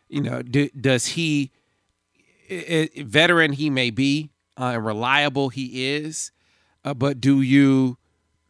[0.08, 1.52] You know, do, does he,
[2.48, 6.32] it, veteran he may be, uh, reliable he is,
[6.86, 7.98] uh, but do you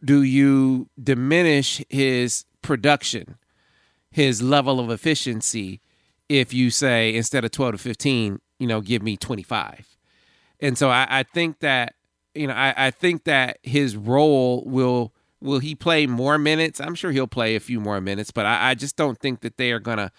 [0.04, 3.38] do you diminish his production,
[4.12, 5.82] his level of efficiency,
[6.30, 9.98] if you say instead of 12 to 15, you know, give me 25.
[10.60, 11.94] And so I, I think that,
[12.34, 16.82] you know, I, I think that his role will will he play more minutes?
[16.82, 19.58] I'm sure he'll play a few more minutes, but I, I just don't think that
[19.58, 20.12] they are gonna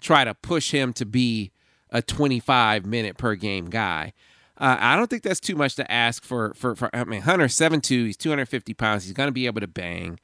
[0.00, 1.52] try to push him to be
[1.90, 4.12] a 25 minute per game guy.
[4.58, 6.54] Uh, I don't think that's too much to ask for.
[6.54, 9.04] For, for I mean, Hunter seven two, he's 250 pounds.
[9.04, 10.20] He's going to be able to bang.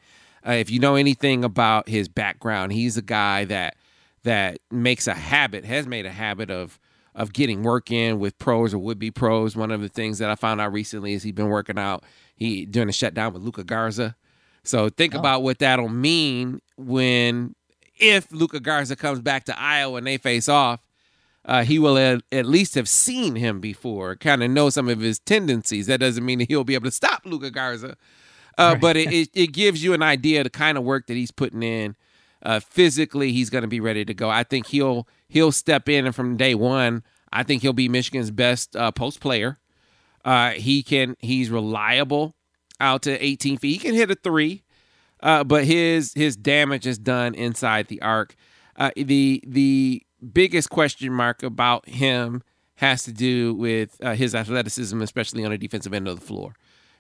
[0.47, 3.77] Uh, if you know anything about his background, he's a guy that
[4.23, 6.79] that makes a habit, has made a habit of
[7.21, 9.55] of getting work in with pros or would be pros.
[9.55, 12.03] One of the things that I found out recently is he's been working out
[12.35, 14.17] he during the shutdown with Luka Garza.
[14.65, 15.19] So think oh.
[15.19, 17.55] about what that'll mean when
[17.99, 20.81] if Luka Garza comes back to Iowa and they face off.
[21.43, 25.01] Uh, he will at, at, least have seen him before, kind of know some of
[25.01, 25.87] his tendencies.
[25.87, 27.97] That doesn't mean that he'll be able to stop Luka Garza,
[28.59, 28.81] uh, right.
[28.81, 31.31] but it, it, it, gives you an idea of the kind of work that he's
[31.31, 31.97] putting in.
[32.43, 34.31] Uh, physically, he's going to be ready to go.
[34.31, 38.31] I think he'll he'll step in and from day one, I think he'll be Michigan's
[38.31, 39.59] best uh, post player.
[40.25, 42.35] Uh, he can he's reliable
[42.81, 43.73] out to 18 feet.
[43.73, 44.63] He can hit a three,
[45.23, 48.35] uh, but his his damage is done inside the arc.
[48.77, 52.43] Uh, the the biggest question mark about him
[52.77, 56.55] has to do with uh, his athleticism, especially on the defensive end of the floor.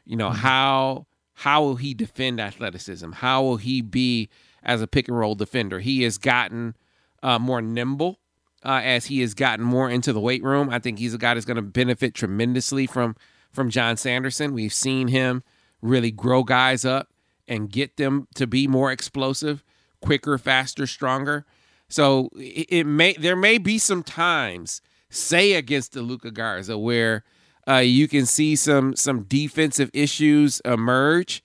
[0.05, 3.13] You know how how will he defend athleticism?
[3.13, 4.29] How will he be
[4.63, 5.81] as a pick and roll defender?
[5.81, 6.77] He has gotten
[7.23, 8.21] uh, more nimble
[8.65, 10.71] uh, as he has gotten more into the weight room.
[10.71, 13.17] I think he's a guy that's going to benefit tremendously from
[13.53, 14.55] from Jon Sanderson.
[14.55, 15.43] We've seen him
[15.83, 17.09] really grow guys up
[17.49, 19.65] and get them to be more explosive,
[20.01, 21.45] quicker, faster, stronger.
[21.89, 27.25] So it, it may there may be some times, say against the Luka Garza, where
[27.69, 31.43] uh, you can see some some defensive issues emerge.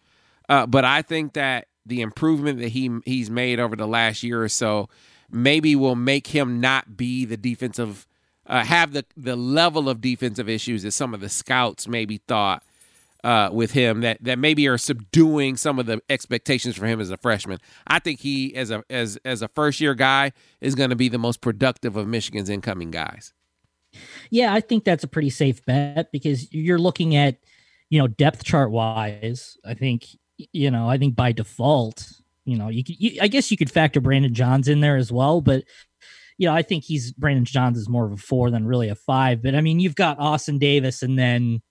[0.48, 4.44] Uh, but I think that the improvement that he he's made over the last year
[4.44, 4.90] or so
[5.32, 8.08] maybe will make him not be the defensive
[8.48, 12.64] uh, have the the level of defensive issues that some of the scouts maybe thought
[13.24, 17.10] uh, with him that that maybe are subduing some of the expectations for him as
[17.10, 17.58] a freshman.
[17.88, 20.32] I think he as a as as a first year guy
[20.62, 23.34] is going to be the most productive of Michigan's incoming guys.
[24.30, 27.38] Yeah, I think that's a pretty safe bet because you're looking at,
[27.90, 29.58] you know, depth chart wise.
[29.66, 30.06] I think,
[30.38, 32.12] you know, I think by default,
[32.46, 35.12] you know, you could, you, I guess you could factor Brandon Johns in there as
[35.12, 35.64] well, but
[36.38, 38.96] you know, I think he's Brandon Johns is more of a four than really a
[38.96, 39.42] five.
[39.42, 41.62] But I mean, you've got Austin Davis, and then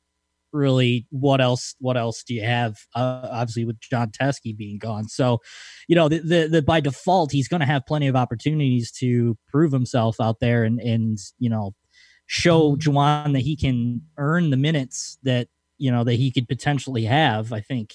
[0.52, 1.74] really, what else?
[1.80, 2.76] What else do you have?
[2.94, 5.40] Uh, obviously, with Jon Teske being gone, so
[5.86, 9.36] you know, the the, the by default, he's going to have plenty of opportunities to
[9.48, 11.74] prove himself out there, and and you know,
[12.26, 17.04] show Juwan that he can earn the minutes that you know that he could potentially
[17.04, 17.52] have.
[17.52, 17.92] I think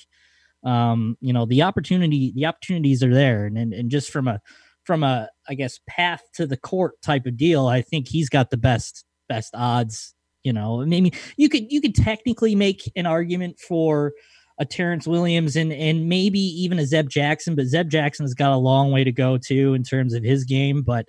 [0.64, 4.42] um, you know the opportunity the opportunities are there, and, and and just from a
[4.84, 8.50] from a I guess path to the court type of deal, I think he's got
[8.50, 10.14] the best best odds.
[10.44, 14.14] You know, maybe you could you could technically make an argument for
[14.60, 18.52] a Terrence Williams and and maybe even a Zeb Jackson, but Zeb Jackson has got
[18.52, 20.82] a long way to go too in terms of his game.
[20.82, 21.06] But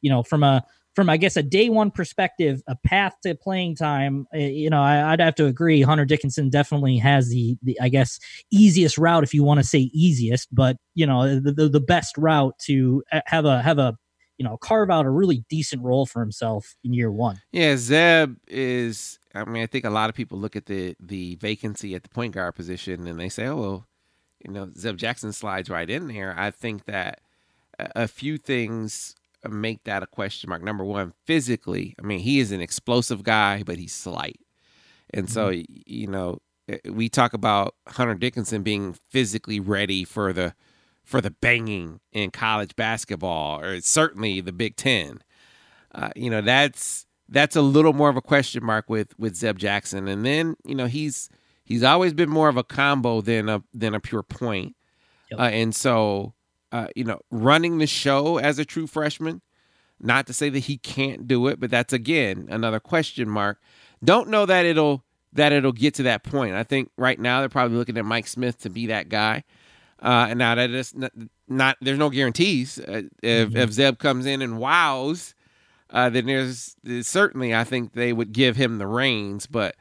[0.00, 0.64] you know, from a
[0.94, 4.82] from I guess a day one perspective, a path to playing time, uh, you know,
[4.82, 5.82] I, would have to agree.
[5.82, 8.18] Hunter Dickinson definitely has the the I guess
[8.50, 12.16] easiest route if you want to say easiest, but you know the, the, the best
[12.18, 13.96] route to uh, have a have a
[14.38, 17.40] you know carve out a really decent role for himself in year one.
[17.52, 19.18] Yeah, Zeb is.
[19.34, 22.10] I mean, I think a lot of people look at the the vacancy at the
[22.10, 23.86] point guard position and they say, oh well,
[24.44, 26.34] you know, Zeb Jackson slides right in here.
[26.36, 27.20] I think that
[27.78, 29.14] a few things
[29.48, 30.62] make that a question mark.
[30.62, 34.40] Number one, physically, I mean, he is an explosive guy, but he's slight.
[35.12, 35.82] And so, mm-hmm.
[35.86, 36.38] you know,
[36.68, 40.54] eh, we talk about Hunter Dickinson being physically ready for the
[41.04, 45.22] for the banging in college basketball, or certainly the Big Ten.
[45.94, 49.58] Uh, you know, that's that's a little more of a question mark with with Zeb
[49.58, 50.08] Jackson.
[50.08, 51.28] And then, you know, he's
[51.64, 54.76] he's always been more of a combo than a than a pure point.
[55.30, 55.40] Yep.
[55.40, 56.34] Uh, and so
[56.72, 59.42] uh, you know, running the show as a true freshman.
[60.00, 63.60] Not to say that he can't do it, but that's again another question mark.
[64.02, 66.54] Don't know that it'll that it'll get to that point.
[66.54, 69.44] I think right now they're probably looking at Mike Smith to be that guy.
[70.02, 71.12] Uh, and now that is not,
[71.48, 72.78] not, there's no guarantees.
[72.78, 73.56] Uh, if, mm-hmm.
[73.56, 75.34] if Zeb comes in and wows,
[75.90, 79.46] uh, then there's, there's, certainly I think they would give him the reins.
[79.46, 79.76] But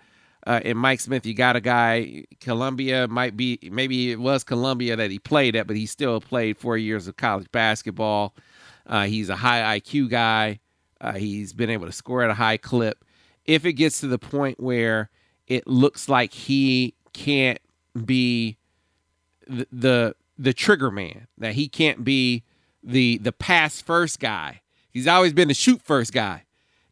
[0.47, 2.25] uh, in Mike Smith, you got a guy.
[2.39, 6.57] Columbia might be maybe it was Columbia that he played at, but he still played
[6.57, 8.35] four years of college basketball.
[8.87, 10.59] Uh, he's a high IQ guy.
[10.99, 13.05] Uh, he's been able to score at a high clip.
[13.45, 15.09] If it gets to the point where
[15.47, 17.59] it looks like he can't
[18.05, 18.57] be
[19.47, 22.43] the the, the trigger man, that he can't be
[22.83, 24.61] the the pass first guy.
[24.89, 26.45] He's always been the shoot first guy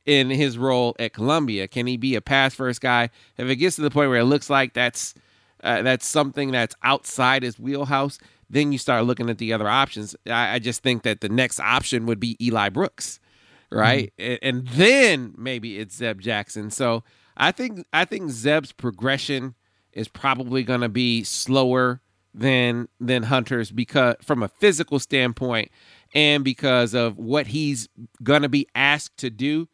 [0.10, 1.68] in his role at Columbia?
[1.68, 3.12] Can he be a pass first guy?
[3.38, 5.14] If it gets to the point where it looks like that's
[5.64, 8.18] uh, that's something that's outside his wheelhouse,
[8.49, 10.16] then you start looking at the other options.
[10.26, 13.20] I, I just think that the next option would be Eli Brooks,
[13.72, 14.12] right?
[14.18, 14.32] Mm-hmm.
[14.32, 16.72] And, and then maybe it's Zeb Jackson.
[16.72, 17.03] So
[17.38, 19.53] I think I think Zeb's progression
[19.93, 22.01] is probably going to be slower
[22.34, 25.70] than than Hunter's because from a physical standpoint
[26.16, 27.89] and because of what he's
[28.24, 29.68] going to be asked to do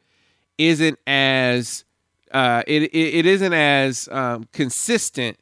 [0.57, 1.85] isn't as
[2.31, 5.37] uh, it, it, it isn't as um, consistent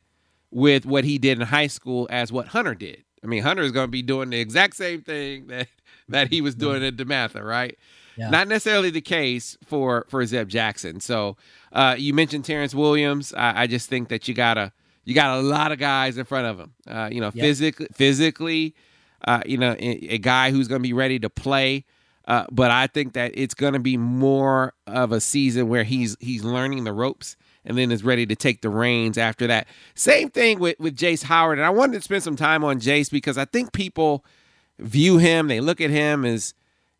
[0.52, 3.04] with what he did in high school as what Hunter did.
[3.24, 5.68] I mean, Hunter is going to be doing the exact same thing that
[6.10, 7.78] that he was doing at DeMatha, right?
[8.16, 8.30] Yeah.
[8.30, 11.00] Not necessarily the case for for Zeb Jackson.
[11.00, 11.38] So
[11.72, 13.34] uh, you mentioned Terrence Williams.
[13.34, 14.72] I, I, just think that you gotta
[15.04, 16.74] you got a lot of guys in front of him.
[16.88, 17.44] Uh, you know, yep.
[17.44, 18.76] physically, physically,
[19.26, 21.86] uh, you know, a, a guy who's going to be ready to play.
[22.26, 26.16] Uh, but I think that it's going to be more of a season where he's
[26.20, 29.68] he's learning the ropes and then is ready to take the reins after that.
[29.96, 33.12] Same thing with with Jace Howard, and I wanted to spend some time on Jace
[33.12, 34.24] because I think people
[34.80, 36.54] view him, they look at him as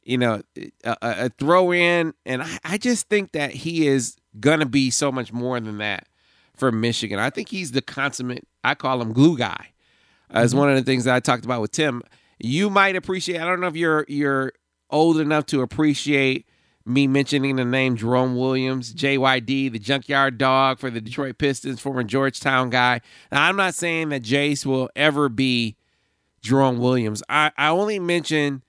[0.04, 0.42] you know,
[0.84, 5.12] a, a throw in, and I, I just think that he is gonna be so
[5.12, 6.08] much more than that
[6.56, 7.20] for Michigan.
[7.20, 8.46] I think he's the consummate.
[8.64, 9.70] I call him glue guy.
[10.30, 10.60] As mm-hmm.
[10.60, 12.02] one of the things that I talked about with Tim,
[12.40, 13.40] you might appreciate.
[13.40, 14.52] I don't know if you're you're
[14.94, 16.48] old enough to appreciate
[16.86, 22.04] me mentioning the name Jerome Williams, JYD, the junkyard dog for the Detroit Pistons, former
[22.04, 23.02] Georgetown guy.
[23.32, 25.78] Now, I'm not saying that Jace will ever be
[26.42, 27.24] Jerome Williams.
[27.30, 28.64] I, I only mention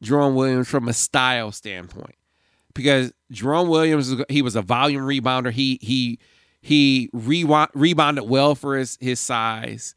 [0.00, 2.16] Jerome Williams from a style standpoint
[2.74, 5.50] because Jerome Williams he was a volume rebounder.
[5.50, 6.18] He he
[6.60, 9.94] he re- rebounded well for his his size.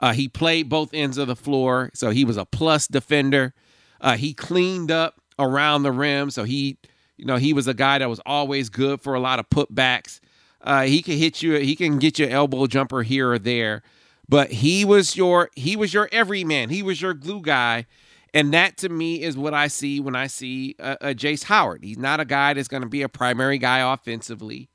[0.00, 3.52] Uh, he played both ends of the floor, so he was a plus defender.
[4.00, 6.78] Uh, he cleaned up around the rim, so he
[7.16, 10.20] you know he was a guy that was always good for a lot of putbacks.
[10.60, 11.54] Uh, he can hit you.
[11.54, 13.82] He can get your elbow jumper here or there,
[14.28, 16.70] but he was your he was your everyman.
[16.70, 17.86] He was your glue guy
[18.34, 21.82] and that to me is what I see when I see a, a Jace Howard.
[21.82, 24.68] He's not a guy that's going to be a primary guy offensively,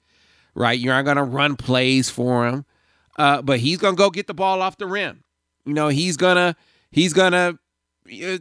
[0.55, 0.77] right?
[0.77, 2.65] You're not going to run plays for him,
[3.17, 5.23] uh, but he's going to go get the ball off the rim.
[5.65, 6.57] You know, he's gonna
[6.91, 7.57] he's gonna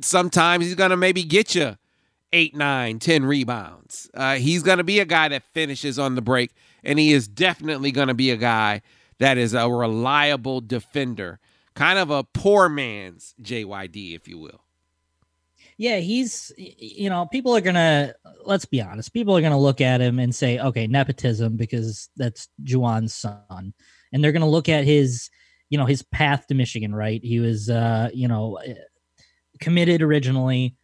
[0.02, 1.76] sometimes he's gonna maybe get you
[2.32, 4.10] eight, nine, ten rebounds.
[4.14, 6.52] Uh, he's gonna be a guy that finishes on the break,
[6.82, 8.82] and he is definitely gonna be a guy
[9.18, 11.38] that is a reliable defender,
[11.74, 14.62] kind of a poor man's JYD, if you will
[15.82, 20.00] yeah, he's you know, people are gonna let's be honest, people are gonna look at
[20.00, 23.74] him and say, okay, nepotism because that's Juwan's son,
[24.12, 25.28] and they're gonna look at his
[25.70, 27.20] you know his path to Michigan, right?
[27.24, 28.74] He was uh, you know eh,
[29.62, 30.76] committed originally,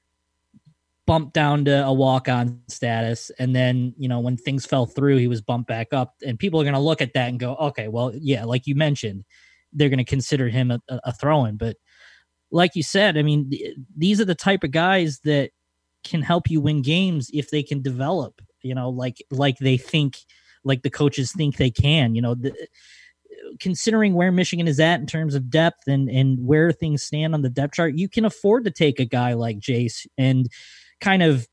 [1.06, 5.18] bumped down to a walk on status, and then you know when things fell through,
[5.18, 7.88] he was bumped back up, and people are gonna look at that and go, okay,
[7.88, 9.24] well, yeah, like you mentioned,
[9.72, 11.76] they're gonna consider him a, a throw-in, but
[12.50, 15.50] like you said, I mean, th- these are the type of guys that
[16.04, 20.18] can help you win games if they can develop, you know, like like they think
[20.64, 22.34] like the coaches think they can, you know,
[23.60, 27.42] considering where Michigan is at in terms of depth and and where things stand on
[27.42, 30.48] the depth chart, you can afford to take a guy like Jace and
[31.00, 31.46] kind of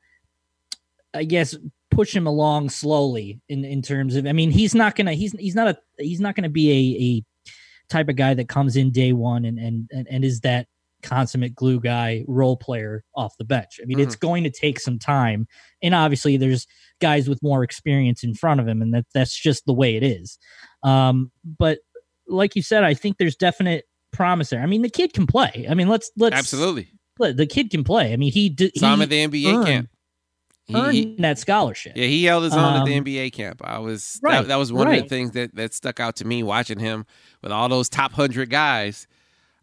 [1.14, 1.56] I guess
[1.92, 5.56] push him along slowly in in terms of I mean, he's not to he's he's
[5.56, 7.24] not a he's not to be a a
[7.90, 10.68] type of guy that comes in day one and and and is that
[11.06, 13.80] consummate glue guy role player off the bench.
[13.82, 14.08] I mean, mm-hmm.
[14.08, 15.48] it's going to take some time.
[15.82, 16.68] And obviously there's
[17.00, 20.04] guys with more experience in front of him, and that that's just the way it
[20.04, 20.38] is.
[20.84, 21.80] Um, but
[22.28, 24.62] like you said, I think there's definite promise there.
[24.62, 25.66] I mean, the kid can play.
[25.70, 28.14] I mean, let's let's absolutely the kid can play.
[28.14, 28.72] I mean, he did.
[28.78, 29.90] Saw him at the NBA earned, camp.
[30.66, 31.94] He, earned that scholarship.
[31.96, 33.62] Yeah, he held his own um, at the um, NBA camp.
[33.64, 34.98] I was right, that, that was one right.
[34.98, 37.06] of the things that that stuck out to me watching him
[37.42, 39.08] with all those top hundred guys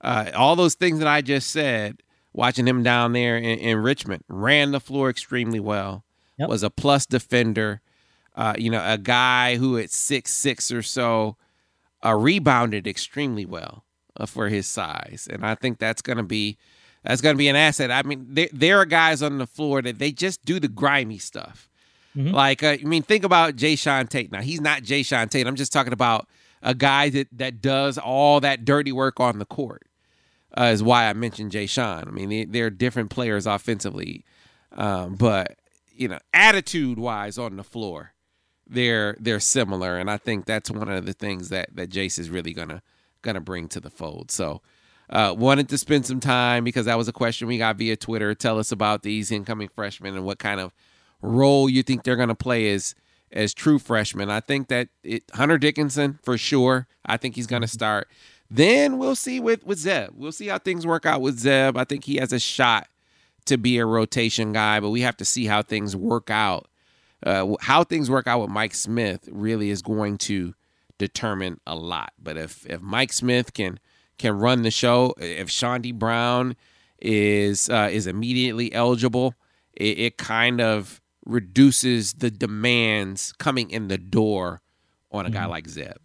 [0.02, 2.02] uh, all those things that I just said,
[2.32, 6.04] watching him down there in, in Richmond, ran the floor extremely well,
[6.38, 6.48] yep.
[6.48, 7.80] was a plus defender.
[8.34, 11.36] Uh, you know, a guy who at six six or so
[12.04, 13.84] uh, rebounded extremely well
[14.16, 16.58] uh, for his size, and I think that's going to be
[17.04, 17.90] that's going to be an asset.
[17.90, 21.18] I mean, there, there are guys on the floor that they just do the grimy
[21.18, 21.68] stuff.
[22.16, 22.34] Mm-hmm.
[22.34, 24.30] Like, uh, I mean, think about Jae'Sean Tate.
[24.30, 25.46] Now, he's not Jae'Sean Tate.
[25.46, 26.28] I'm just talking about
[26.62, 29.86] a guy that that does all that dirty work on the court
[30.56, 32.08] uh, is why I mentioned Jae'Sean.
[32.08, 34.24] I mean, they, they're different players offensively,
[34.72, 35.56] um, but
[35.94, 38.11] you know, attitude wise on the floor,
[38.72, 42.30] they're they're similar, and I think that's one of the things that that Jace is
[42.30, 42.82] really gonna
[43.22, 44.30] gonna bring to the fold.
[44.30, 44.62] So.
[45.10, 48.34] Uh, wanted to spend some time because that was a question we got via Twitter.
[48.34, 50.72] Tell us about these incoming freshmen and what kind of
[51.20, 52.94] role you think they're going to play as
[53.30, 54.30] as true freshmen.
[54.30, 56.86] I think that it, Hunter Dickinson for sure.
[57.04, 58.08] I think he's going to start.
[58.50, 60.10] Then we'll see with with Zeb.
[60.14, 61.76] We'll see how things work out with Zeb.
[61.76, 62.88] I think he has a shot
[63.46, 66.68] to be a rotation guy, but we have to see how things work out.
[67.24, 70.54] Uh, how things work out with Mike Smith really is going to
[70.98, 72.12] determine a lot.
[72.20, 73.78] But if if Mike Smith can
[74.18, 76.56] can run the show, if Chaundee Brown
[77.00, 79.34] is uh, is immediately eligible,
[79.74, 84.60] it, it kind of reduces the demands coming in the door
[85.10, 85.50] on a guy mm-hmm.
[85.50, 85.98] like Zeb.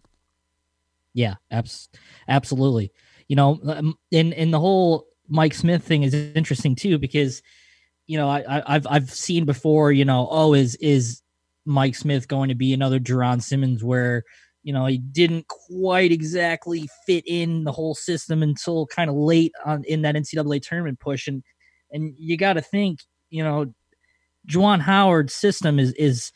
[1.14, 1.88] Yeah, abs-
[2.28, 2.92] absolutely.
[3.26, 7.42] You know, um, in in the whole Mike Smith thing is interesting too because
[8.08, 9.92] you know I, I've I've seen before.
[9.92, 11.22] You know, oh, is is
[11.64, 14.24] Mike Smith going to be another Jaaron Simmons where
[14.64, 19.52] you know he didn't quite exactly fit in the whole system until kind of late
[19.64, 21.44] on in that NCAA tournament push and
[21.92, 23.00] and you got to think
[23.30, 23.72] you know
[24.48, 26.32] Juwan Howard's system is is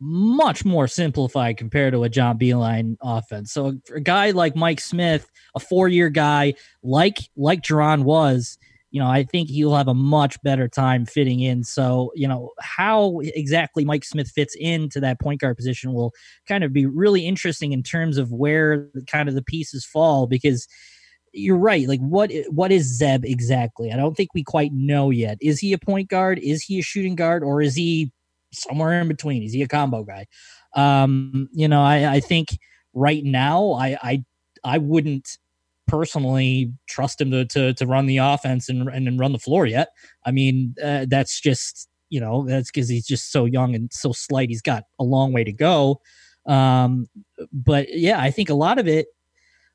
[0.00, 3.52] much more simplified compared to a John Beilein offense.
[3.52, 8.58] So a guy like Mike Smith, a four-year guy, like like Jaaron was,
[8.90, 11.62] you know, I think he'll have a much better time fitting in.
[11.62, 16.12] So, you know, how exactly Mike Smith fits into that point guard position will
[16.46, 20.66] kind of be really interesting in terms of where kind of the pieces fall because
[21.32, 21.86] you're right.
[21.86, 23.92] Like what what is Zeb exactly?
[23.92, 25.36] I don't think we quite know yet.
[25.40, 26.38] Is he a point guard?
[26.38, 28.10] Is he a shooting guard or is he
[28.52, 29.42] somewhere in between?
[29.42, 30.26] Is he a combo guy?
[30.74, 32.58] Um, you know, I, I think
[32.94, 34.24] right now I I
[34.64, 35.36] I wouldn't
[35.88, 39.88] personally trust him to to, to run the offense and, and run the floor yet.
[40.24, 44.12] I mean, uh, that's just you know that's because he's just so young and so
[44.12, 44.48] slight.
[44.48, 46.00] He's got a long way to go.
[46.46, 47.06] Um,
[47.52, 49.08] but yeah, I think a lot of it,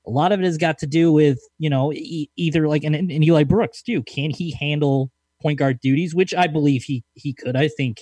[0.07, 2.95] a lot of it has got to do with you know e- either like and,
[2.95, 4.03] and Eli Brooks too.
[4.03, 5.11] Can he handle
[5.41, 6.15] point guard duties?
[6.15, 7.55] Which I believe he he could.
[7.55, 8.01] I think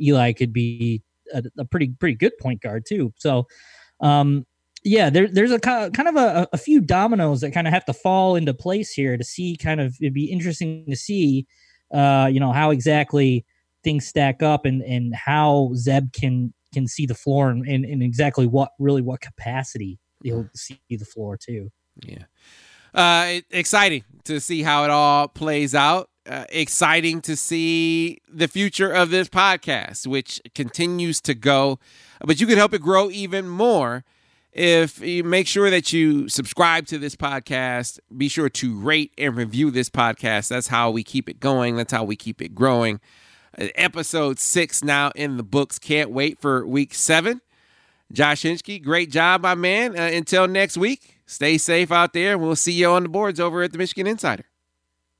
[0.00, 1.02] Eli could be
[1.32, 3.12] a, a pretty pretty good point guard too.
[3.16, 3.46] So
[4.00, 4.46] um
[4.84, 7.92] yeah, there, there's a kind of a, a few dominoes that kind of have to
[7.92, 11.46] fall into place here to see kind of it'd be interesting to see,
[11.92, 13.44] uh, you know, how exactly
[13.82, 18.02] things stack up and and how Zeb can can see the floor and, and, and
[18.02, 21.70] exactly what really what capacity he'll see the floor too.
[22.04, 22.24] Yeah,
[22.94, 26.10] uh, exciting to see how it all plays out.
[26.26, 31.78] Uh, exciting to see the future of this podcast, which continues to go,
[32.20, 34.04] but you can help it grow even more
[34.58, 39.36] if you make sure that you subscribe to this podcast, be sure to rate and
[39.36, 40.48] review this podcast.
[40.48, 41.76] That's how we keep it going.
[41.76, 42.98] That's how we keep it growing.
[43.56, 45.78] Uh, episode six now in the books.
[45.78, 47.40] Can't wait for week seven.
[48.10, 49.96] Josh Henschke, great job, my man.
[49.96, 52.36] Uh, until next week, stay safe out there.
[52.36, 54.44] We'll see you on the boards over at the Michigan Insider.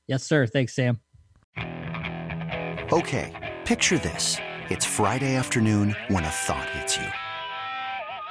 [0.05, 0.47] Yes, sir.
[0.47, 0.99] Thanks, Sam.
[2.91, 4.37] Okay, picture this.
[4.69, 7.05] It's Friday afternoon when a thought hits you.